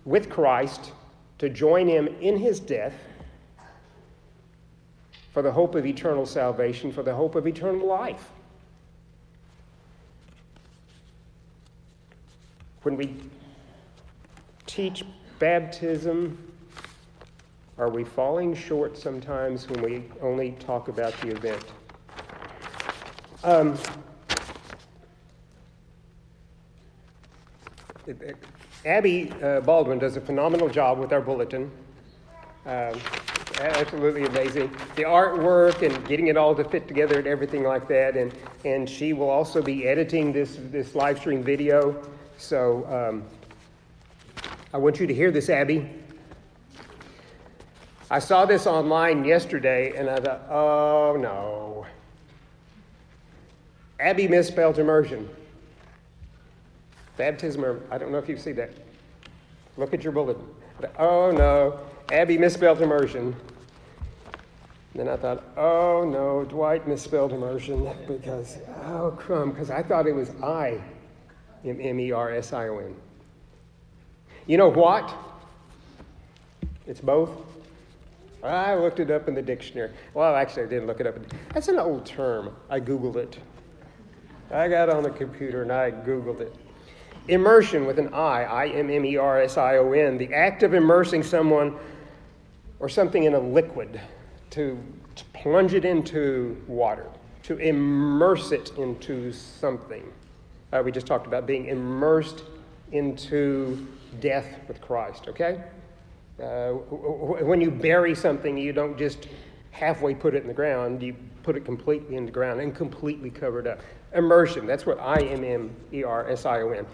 with 0.05 0.29
Christ, 0.29 0.93
to 1.39 1.49
join 1.49 1.89
him 1.89 2.09
in 2.21 2.37
his 2.37 2.61
death 2.61 2.95
for 5.33 5.43
the 5.43 5.51
hope 5.51 5.75
of 5.75 5.85
eternal 5.85 6.27
salvation, 6.27 6.93
for 6.93 7.03
the 7.03 7.15
hope 7.15 7.35
of 7.35 7.47
eternal 7.47 7.87
life. 7.87 8.31
When 12.83 12.97
we 12.97 13.17
teach 14.67 15.05
baptism, 15.39 16.44
are 17.77 17.91
we 17.91 18.05
falling 18.05 18.55
short 18.55 18.97
sometimes 18.97 19.69
when 19.69 19.83
we 19.83 20.05
only 20.23 20.53
talk 20.53 20.89
about 20.89 21.13
the 21.21 21.29
event? 21.29 21.65
Um, 23.43 23.77
Abby 28.85 29.33
uh, 29.43 29.61
Baldwin 29.61 29.99
does 29.99 30.17
a 30.17 30.21
phenomenal 30.21 30.69
job 30.69 30.99
with 30.99 31.13
our 31.13 31.21
bulletin. 31.21 31.71
Um, 32.67 33.01
absolutely 33.61 34.25
amazing. 34.25 34.71
The 34.95 35.03
artwork 35.03 35.83
and 35.83 36.07
getting 36.07 36.29
it 36.29 36.37
all 36.37 36.55
to 36.55 36.65
fit 36.65 36.87
together 36.87 37.19
and 37.19 37.27
everything 37.27 37.65
like 37.65 37.89
that. 37.89 38.17
And, 38.17 38.33
and 38.65 38.89
she 38.89 39.13
will 39.13 39.31
also 39.31 39.63
be 39.63 39.87
editing 39.87 40.33
this, 40.33 40.59
this 40.71 40.95
live 40.95 41.19
stream 41.19 41.43
video. 41.43 42.01
So 42.37 42.87
um, 42.89 43.25
I 44.73 44.79
want 44.79 45.01
you 45.01 45.07
to 45.07 45.15
hear 45.15 45.31
this, 45.31 45.49
Abby. 45.49 45.89
I 48.15 48.21
saw 48.21 48.47
this 48.47 48.69
online 48.69 49.25
yesterday 49.25 49.93
and 49.97 50.09
I 50.09 50.21
thought, 50.21 50.43
oh 50.49 51.17
no. 51.21 51.85
Abby 53.99 54.29
misspelled 54.29 54.79
immersion. 54.79 55.29
Baptism, 57.17 57.83
I 57.91 57.99
don't 57.99 58.13
know 58.13 58.19
if 58.19 58.29
you 58.29 58.39
see 58.39 58.53
that. 58.53 58.71
Look 59.77 59.95
at 59.95 60.05
your 60.05 60.13
bulletin. 60.13 60.47
Oh 60.97 61.33
no, 61.33 61.81
Abby 62.13 62.39
misspelled 62.39 62.83
immersion. 62.83 63.35
Then 64.95 65.09
I 65.09 65.17
thought, 65.17 65.43
oh 65.57 66.09
no, 66.09 66.45
Dwight 66.45 66.87
misspelled 66.87 67.33
immersion 67.33 67.93
because, 68.07 68.59
oh 68.85 69.13
crumb, 69.19 69.51
because 69.51 69.71
I 69.71 69.83
thought 69.83 70.07
it 70.07 70.15
was 70.15 70.31
I, 70.41 70.81
M 71.65 71.81
M 71.81 71.99
E 71.99 72.13
R 72.13 72.31
S 72.33 72.53
I 72.53 72.69
O 72.69 72.79
N. 72.79 72.95
You 74.47 74.57
know 74.57 74.69
what? 74.69 75.13
It's 76.87 77.01
both. 77.01 77.54
I 78.45 78.75
looked 78.75 79.01
it 79.01 79.11
up 79.11 79.27
in 79.27 79.35
the 79.35 79.43
dictionary. 79.43 79.91
Well, 80.13 80.35
actually, 80.37 80.65
I 80.65 80.67
didn't 80.67 80.87
look 80.87 81.01
it 81.01 81.07
up. 81.07 81.17
That's 81.55 81.69
an 81.69 81.79
old 81.79 82.05
term. 82.05 82.55
I 82.69 82.79
Googled 82.81 83.17
it. 83.17 83.39
I 84.51 84.69
got 84.69 84.91
on 84.91 85.03
the 85.03 85.11
computer 85.11 85.63
and 85.63 85.73
I 85.73 85.91
Googled 85.91 86.41
it. 86.41 86.55
Immersion 87.29 87.87
with 87.87 87.99
an 87.99 88.13
I, 88.13 88.45
I 88.45 88.67
M 88.69 88.91
M 88.91 89.05
E 89.07 89.17
R 89.17 89.41
S 89.41 89.57
I 89.57 89.79
O 89.79 89.93
N, 89.93 90.19
the 90.19 90.33
act 90.35 90.63
of 90.63 90.75
immersing 90.75 91.23
someone 91.23 91.79
or 92.81 92.89
something 92.89 93.25
in 93.25 93.35
a 93.35 93.39
liquid, 93.41 93.99
to, 94.51 94.79
to 95.15 95.25
plunge 95.33 95.73
it 95.73 95.87
into 95.87 96.63
water, 96.69 97.07
to 97.45 97.57
immerse 97.57 98.53
it 98.53 98.73
into 98.77 99.33
something. 99.33 100.05
Uh, 100.71 100.83
we 100.85 100.93
just 100.93 101.07
talked 101.07 101.27
about 101.27 101.47
being 101.47 101.67
immersed 101.67 102.43
into 102.93 103.87
death 104.21 104.47
with 104.69 104.81
Christ, 104.83 105.27
okay? 105.29 105.63
Uh, 106.43 106.73
when 106.73 107.61
you 107.61 107.71
bury 107.71 108.15
something, 108.15 108.57
you 108.57 108.73
don't 108.73 108.99
just 108.99 109.29
halfway 109.71 110.15
put 110.15 110.35
it 110.35 110.43
in 110.43 110.49
the 110.49 110.55
ground, 110.55 111.03
you 111.03 111.15
put 111.43 111.57
it 111.57 111.65
completely 111.65 112.17
in 112.17 112.25
the 112.25 112.33
ground 112.33 112.61
and 112.61 112.75
completely 112.75 113.31
cover 113.31 113.61
it 113.61 113.67
up. 113.67 113.81
Immersion, 114.15 114.67
that's 114.67 114.87
what 114.87 114.99
I 114.99 115.21
M 115.21 115.45
M 115.45 115.75
E 115.93 116.03
R 116.03 116.29
S 116.29 116.47
I 116.47 116.61
O 116.63 116.71
N. 116.71 116.87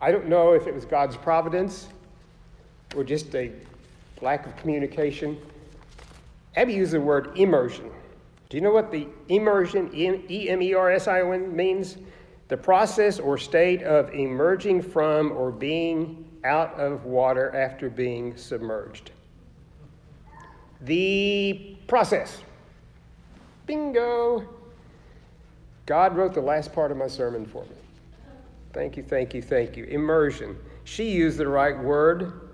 I 0.00 0.10
don't 0.10 0.28
know 0.28 0.52
if 0.52 0.66
it 0.66 0.74
was 0.74 0.84
God's 0.86 1.16
providence 1.16 1.88
or 2.96 3.04
just 3.04 3.34
a 3.34 3.52
lack 4.22 4.46
of 4.46 4.56
communication. 4.56 5.38
Abby 6.56 6.74
used 6.74 6.92
the 6.92 7.00
word 7.00 7.36
emersion. 7.38 7.90
Do 8.48 8.56
you 8.56 8.62
know 8.62 8.72
what 8.72 8.90
the 8.90 9.06
emersion, 9.28 9.90
E 9.94 10.48
M 10.48 10.62
E 10.62 10.74
R 10.74 10.90
S 10.90 11.08
I 11.08 11.20
O 11.20 11.32
N, 11.32 11.54
means? 11.54 11.98
The 12.48 12.56
process 12.56 13.20
or 13.20 13.38
state 13.38 13.82
of 13.84 14.12
emerging 14.12 14.82
from 14.82 15.30
or 15.32 15.52
being 15.52 16.29
out 16.44 16.74
of 16.74 17.04
water 17.04 17.54
after 17.54 17.90
being 17.90 18.36
submerged. 18.36 19.10
The 20.82 21.76
process. 21.86 22.40
Bingo. 23.66 24.48
God 25.86 26.16
wrote 26.16 26.34
the 26.34 26.40
last 26.40 26.72
part 26.72 26.90
of 26.90 26.96
my 26.96 27.08
sermon 27.08 27.44
for 27.44 27.64
me. 27.64 27.70
Thank 28.72 28.96
you, 28.96 29.02
thank 29.02 29.34
you, 29.34 29.42
thank 29.42 29.76
you. 29.76 29.84
Emersion. 29.84 30.56
She 30.84 31.10
used 31.10 31.38
the 31.38 31.48
right 31.48 31.78
word. 31.78 32.50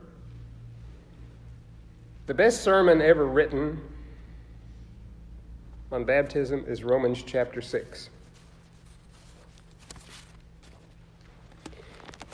The 2.27 2.35
best 2.35 2.63
sermon 2.63 3.01
ever 3.01 3.27
written 3.27 3.81
on 5.93 6.05
baptism 6.05 6.65
is 6.67 6.83
Romans 6.83 7.23
chapter 7.23 7.61
6. 7.61 8.11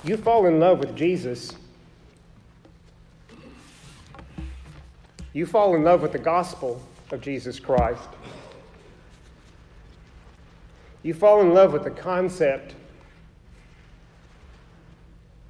You 0.04 0.16
fall 0.16 0.46
in 0.46 0.58
love 0.58 0.80
with 0.80 0.96
Jesus, 0.96 1.52
you 5.32 5.46
fall 5.46 5.76
in 5.76 5.84
love 5.84 6.02
with 6.02 6.10
the 6.10 6.18
gospel 6.18 6.82
of 7.12 7.20
Jesus 7.20 7.60
Christ. 7.60 8.08
You 11.04 11.14
fall 11.14 11.40
in 11.40 11.54
love 11.54 11.72
with 11.72 11.84
the 11.84 11.90
concept 11.90 12.74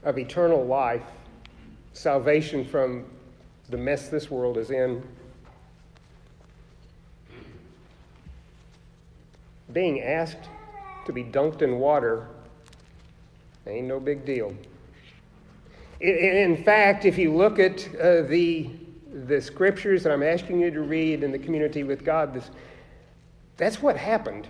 of 0.04 0.18
eternal 0.18 0.66
life, 0.66 1.04
salvation 1.94 2.62
from 2.62 3.06
the 3.70 3.78
mess 3.78 4.10
this 4.10 4.30
world 4.30 4.58
is 4.58 4.70
in. 4.70 5.02
Being 9.72 10.02
asked 10.02 10.50
to 11.06 11.12
be 11.14 11.24
dunked 11.24 11.62
in 11.62 11.78
water 11.78 12.28
ain't 13.66 13.87
no 13.87 14.01
big 14.01 14.25
deal. 14.25 14.55
In 16.01 16.64
fact, 16.64 17.05
if 17.05 17.16
you 17.16 17.33
look 17.33 17.59
at 17.59 17.88
uh, 17.94 18.22
the, 18.22 18.70
the 19.27 19.40
scriptures 19.40 20.03
that 20.03 20.12
I'm 20.12 20.22
asking 20.22 20.61
you 20.61 20.70
to 20.72 20.81
read 20.81 21.22
in 21.22 21.31
the 21.31 21.38
community 21.38 21.85
with 21.85 22.05
God, 22.05 22.35
this, 22.35 22.51
that's 23.57 23.81
what 23.81 23.96
happened. 23.96 24.48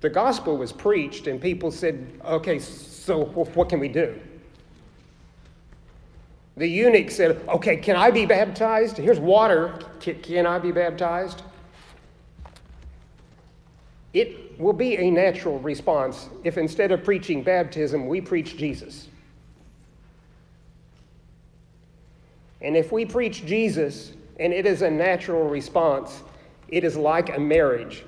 The 0.00 0.10
gospel 0.10 0.56
was 0.56 0.72
preached, 0.72 1.26
and 1.26 1.40
people 1.40 1.70
said, 1.70 2.20
okay, 2.24 2.58
so 2.58 3.24
what 3.26 3.68
can 3.68 3.78
we 3.78 3.88
do? 3.88 4.18
The 6.56 6.66
eunuch 6.66 7.10
said, 7.12 7.40
okay, 7.48 7.76
can 7.76 7.94
I 7.94 8.10
be 8.10 8.26
baptized? 8.26 8.96
Here's 8.96 9.20
water. 9.20 9.78
Can, 10.00 10.20
can 10.22 10.44
I 10.44 10.58
be 10.58 10.72
baptized? 10.72 11.42
It 14.12 14.58
will 14.58 14.72
be 14.72 14.96
a 14.96 15.10
natural 15.10 15.58
response 15.58 16.28
if 16.44 16.58
instead 16.58 16.92
of 16.92 17.04
preaching 17.04 17.42
baptism, 17.42 18.06
we 18.06 18.20
preach 18.20 18.56
Jesus. 18.56 19.08
And 22.60 22.76
if 22.76 22.90
we 22.90 23.04
preach 23.04 23.44
Jesus 23.44 24.12
and 24.40 24.52
it 24.52 24.66
is 24.66 24.82
a 24.82 24.90
natural 24.90 25.48
response, 25.48 26.22
it 26.68 26.84
is 26.84 26.96
like 26.96 27.36
a 27.36 27.40
marriage. 27.40 28.04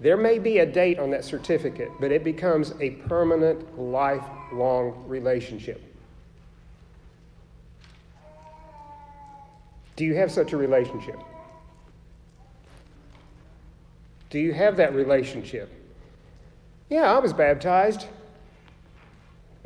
There 0.00 0.16
may 0.16 0.38
be 0.38 0.58
a 0.58 0.66
date 0.66 0.98
on 0.98 1.10
that 1.10 1.24
certificate, 1.24 1.90
but 2.00 2.10
it 2.10 2.24
becomes 2.24 2.74
a 2.80 2.90
permanent, 2.90 3.78
lifelong 3.78 5.04
relationship. 5.06 5.80
Do 9.96 10.04
you 10.04 10.14
have 10.16 10.32
such 10.32 10.52
a 10.52 10.56
relationship? 10.56 11.18
Do 14.30 14.38
you 14.38 14.52
have 14.52 14.76
that 14.76 14.94
relationship? 14.94 15.70
Yeah, 16.88 17.12
I 17.12 17.18
was 17.18 17.32
baptized. 17.32 18.06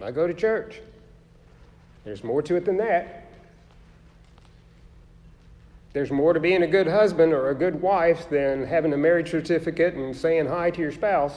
I 0.02 0.10
go 0.10 0.26
to 0.26 0.34
church. 0.34 0.80
There's 2.04 2.22
more 2.22 2.42
to 2.42 2.56
it 2.56 2.64
than 2.64 2.76
that. 2.78 3.26
There's 5.92 6.10
more 6.10 6.32
to 6.32 6.40
being 6.40 6.62
a 6.62 6.66
good 6.66 6.86
husband 6.86 7.32
or 7.32 7.50
a 7.50 7.54
good 7.54 7.80
wife 7.80 8.28
than 8.30 8.64
having 8.64 8.92
a 8.92 8.96
marriage 8.96 9.30
certificate 9.30 9.94
and 9.94 10.14
saying 10.14 10.46
hi 10.46 10.70
to 10.70 10.80
your 10.80 10.92
spouse. 10.92 11.34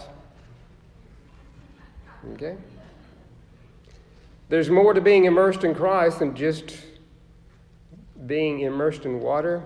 Okay? 2.34 2.56
There's 4.50 4.70
more 4.70 4.94
to 4.94 5.02
being 5.02 5.26
immersed 5.26 5.64
in 5.64 5.74
Christ 5.74 6.20
than 6.20 6.36
just 6.36 6.78
being 8.28 8.60
immersed 8.60 9.06
in 9.06 9.20
water 9.20 9.64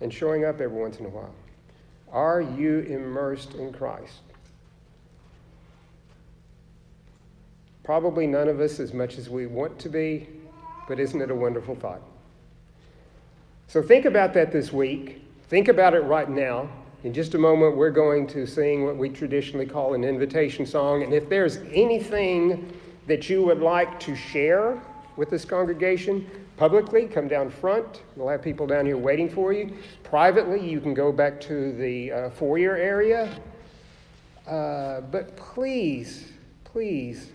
and 0.00 0.12
showing 0.12 0.44
up 0.44 0.60
every 0.60 0.80
once 0.80 0.98
in 0.98 1.06
a 1.06 1.08
while. 1.08 1.34
Are 2.12 2.42
you 2.42 2.80
immersed 2.80 3.54
in 3.54 3.72
Christ? 3.72 4.20
Probably 7.84 8.26
none 8.26 8.48
of 8.48 8.60
us 8.60 8.78
as 8.78 8.92
much 8.92 9.18
as 9.18 9.28
we 9.28 9.46
want 9.46 9.78
to 9.80 9.88
be, 9.88 10.28
but 10.88 11.00
isn't 11.00 11.20
it 11.20 11.30
a 11.30 11.34
wonderful 11.34 11.74
thought? 11.74 12.02
So 13.66 13.82
think 13.82 14.04
about 14.04 14.34
that 14.34 14.52
this 14.52 14.72
week. 14.72 15.24
Think 15.48 15.68
about 15.68 15.94
it 15.94 16.00
right 16.00 16.28
now. 16.28 16.68
In 17.04 17.12
just 17.12 17.34
a 17.34 17.38
moment, 17.38 17.76
we're 17.76 17.90
going 17.90 18.26
to 18.28 18.46
sing 18.46 18.84
what 18.84 18.96
we 18.96 19.08
traditionally 19.08 19.66
call 19.66 19.94
an 19.94 20.04
invitation 20.04 20.66
song. 20.66 21.02
And 21.02 21.12
if 21.12 21.28
there's 21.28 21.56
anything 21.72 22.72
that 23.06 23.28
you 23.28 23.42
would 23.42 23.58
like 23.60 23.98
to 24.00 24.14
share 24.14 24.80
with 25.16 25.30
this 25.30 25.44
congregation, 25.44 26.28
publicly, 26.56 27.06
come 27.06 27.28
down 27.28 27.50
front. 27.50 28.02
We'll 28.16 28.28
have 28.28 28.42
people 28.42 28.66
down 28.66 28.86
here 28.86 28.96
waiting 28.96 29.28
for 29.28 29.52
you. 29.52 29.76
Privately, 30.04 30.66
you 30.68 30.80
can 30.80 30.94
go 30.94 31.12
back 31.12 31.40
to 31.42 31.72
the 31.72 32.12
uh, 32.12 32.30
foyer 32.30 32.76
area. 32.76 33.38
Uh, 34.46 35.00
but 35.02 35.36
please, 35.36 36.32
please, 36.64 37.30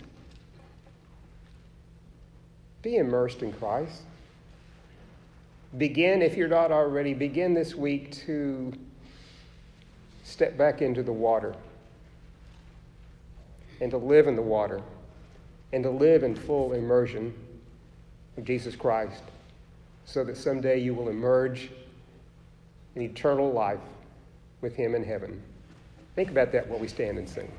be 2.82 2.96
immersed 2.96 3.42
in 3.42 3.52
Christ. 3.52 4.02
Begin, 5.76 6.22
if 6.22 6.36
you're 6.36 6.48
not 6.48 6.72
already, 6.72 7.14
begin 7.14 7.54
this 7.54 7.74
week 7.74 8.12
to 8.26 8.72
step 10.24 10.56
back 10.56 10.82
into 10.82 11.02
the 11.02 11.12
water 11.12 11.54
and 13.80 13.90
to 13.90 13.98
live 13.98 14.26
in 14.26 14.36
the 14.36 14.42
water 14.42 14.82
and 15.72 15.82
to 15.84 15.90
live 15.90 16.22
in 16.22 16.34
full 16.34 16.72
immersion 16.72 17.34
of 18.38 18.44
Jesus 18.44 18.74
Christ 18.74 19.22
so 20.06 20.24
that 20.24 20.36
someday 20.36 20.78
you 20.78 20.94
will 20.94 21.10
emerge 21.10 21.70
in 22.94 23.02
eternal 23.02 23.52
life 23.52 23.80
with 24.62 24.74
Him 24.74 24.94
in 24.94 25.04
heaven. 25.04 25.42
Think 26.14 26.30
about 26.30 26.52
that 26.52 26.66
while 26.68 26.78
we 26.78 26.88
stand 26.88 27.18
and 27.18 27.28
sing. 27.28 27.52